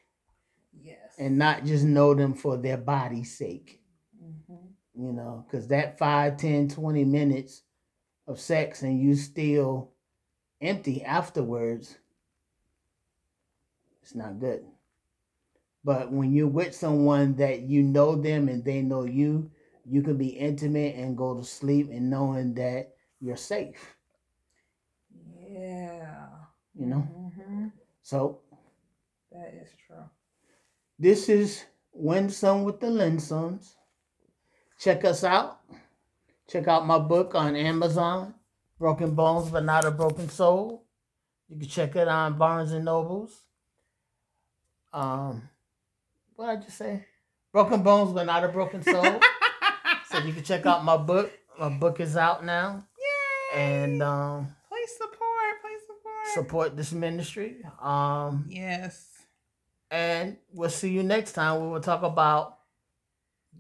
Yes. 0.83 1.15
and 1.19 1.39
not 1.39 1.65
just 1.65 1.85
know 1.85 2.15
them 2.15 2.35
for 2.35 2.57
their 2.57 2.79
body's 2.79 3.39
sake. 3.39 3.81
Mm-hmm. 4.23 5.05
You 5.07 5.13
know, 5.13 5.45
because 5.47 5.69
that 5.69 5.99
5, 5.99 6.37
10, 6.37 6.69
20 6.69 7.05
minutes 7.05 7.63
of 8.27 8.41
sex 8.41 8.83
and 8.83 9.01
you 9.01 9.15
still 9.15 9.93
empty 10.61 11.05
afterwards, 11.05 11.97
it's 14.03 14.17
not 14.17 14.41
good. 14.41 14.65
But 15.85 16.11
when 16.11 16.33
you're 16.33 16.49
with 16.49 16.75
someone 16.75 17.35
that 17.37 17.63
you 17.63 17.83
know 17.83 18.17
them 18.17 18.49
and 18.49 18.65
they 18.65 18.81
know 18.81 19.05
you, 19.05 19.51
you 19.85 20.03
can 20.03 20.17
be 20.17 20.29
intimate 20.29 20.97
and 20.97 21.17
go 21.17 21.35
to 21.37 21.45
sleep 21.45 21.91
and 21.91 22.09
knowing 22.09 22.55
that 22.55 22.95
you're 23.21 23.37
safe. 23.37 23.95
Yeah. 25.51 26.27
You 26.75 26.87
know? 26.87 27.09
Mm-hmm. 27.17 27.67
So 28.03 28.41
That 29.31 29.53
is 29.63 29.69
true. 29.87 30.05
this 30.99 31.29
is 31.29 31.65
Winsome 31.93 32.65
with 32.65 32.81
the 32.81 32.89
Linsoms. 32.89 33.75
Check 34.81 35.05
us 35.05 35.23
out. 35.23 35.61
Check 36.49 36.67
out 36.67 36.87
my 36.87 36.99
book 36.99 37.35
on 37.35 37.57
Amazon, 37.57 38.35
Broken 38.79 39.15
Bones 39.15 39.51
but 39.51 39.65
Not 39.65 39.85
a 39.85 39.91
Broken 39.91 40.29
Soul. 40.29 40.85
You 41.49 41.59
can 41.59 41.69
check 41.69 41.95
it 41.95 42.09
on 42.09 42.37
Barnes 42.39 42.73
and 42.73 42.85
Nobles. 42.85 43.43
Um, 44.93 45.49
what 46.37 46.47
did 46.47 46.59
I 46.59 46.63
just 46.65 46.79
say? 46.79 47.05
Broken 47.53 47.83
Bones 47.83 48.13
but 48.13 48.25
Not 48.27 48.45
a 48.45 48.49
Broken 48.49 48.83
Soul. 48.83 49.21
so 50.11 50.19
you 50.19 50.33
can 50.33 50.43
check 50.43 50.67
out 50.67 50.85
my 50.85 50.97
book. 50.97 51.31
My 51.59 51.69
book 51.69 52.01
is 52.01 52.17
out 52.17 52.45
now, 52.45 52.85
Yay! 53.55 53.61
and 53.61 54.03
um, 54.03 54.49
please 54.69 54.91
support. 54.97 55.63
Please 55.63 55.81
support. 55.87 56.27
support 56.35 56.77
this 56.77 56.93
ministry. 56.93 57.59
Um, 57.81 58.47
Yes. 58.49 59.07
and 59.91 60.37
we'll 60.53 60.71
see 60.71 60.91
you 60.91 61.05
next 61.05 61.33
time. 61.33 61.63
We 61.63 61.69
will 61.69 61.81
talk 61.81 62.03
about 62.03 62.59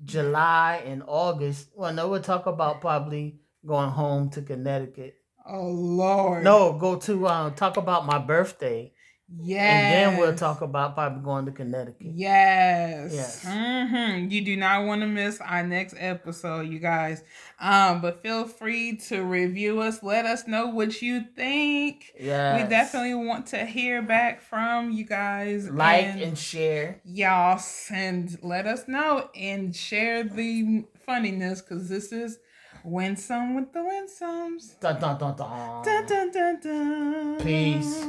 July 0.04 0.82
and 0.84 1.02
August. 1.06 1.68
Well, 1.76 1.92
no, 1.92 2.08
we'll 2.08 2.20
talk 2.22 2.46
about 2.46 2.80
probably 2.80 3.38
going 3.64 3.90
home 3.90 4.30
to 4.30 4.42
Connecticut. 4.42 5.14
Oh 5.46 5.68
Lord. 5.68 6.42
No, 6.42 6.72
go 6.72 6.96
to 6.96 7.26
uh, 7.26 7.50
talk 7.50 7.76
about 7.76 8.06
my 8.06 8.18
birthday, 8.18 8.92
Yes. 9.36 9.72
and 9.72 10.12
then 10.14 10.20
we'll 10.20 10.34
talk 10.36 10.60
about 10.60 10.94
probably 10.94 11.22
going 11.22 11.46
to 11.46 11.52
Connecticut. 11.52 12.06
Yes. 12.14 13.12
Yes. 13.12 13.44
hmm 13.44 14.28
You 14.28 14.44
do 14.44 14.56
not 14.56 14.84
want 14.86 15.00
to 15.00 15.06
miss 15.06 15.40
our 15.40 15.62
next 15.66 15.94
episode, 15.98 16.68
you 16.68 16.78
guys. 16.78 17.24
Um, 17.58 18.00
but 18.00 18.22
feel 18.22 18.46
free 18.46 18.96
to 19.08 19.22
review 19.22 19.80
us. 19.80 20.02
Let 20.02 20.26
us 20.26 20.46
know 20.46 20.66
what 20.68 21.00
you 21.02 21.24
think. 21.34 22.12
Yeah, 22.20 22.62
We 22.62 22.68
definitely 22.68 23.14
want 23.14 23.46
to 23.48 23.64
hear 23.64 24.02
back 24.02 24.42
from 24.42 24.90
you 24.90 25.04
guys. 25.04 25.70
like 25.70 26.04
and 26.04 26.36
share. 26.38 27.00
y'all 27.04 27.60
and 27.90 28.38
let 28.42 28.66
us 28.66 28.86
know 28.86 29.30
and 29.34 29.74
share 29.74 30.22
the 30.22 30.84
funniness 31.06 31.60
because 31.62 31.88
this 31.88 32.12
is 32.12 32.38
Winsome 32.84 33.54
with 33.54 33.72
the 33.72 33.78
Winsomes. 33.80 34.78
Dun, 34.80 35.00
dun, 35.00 35.18
dun, 35.18 35.34
dun. 35.34 35.82
Dun, 35.82 36.06
dun, 36.06 36.30
dun, 36.30 36.60
dun. 36.60 37.38
Peace. 37.40 38.04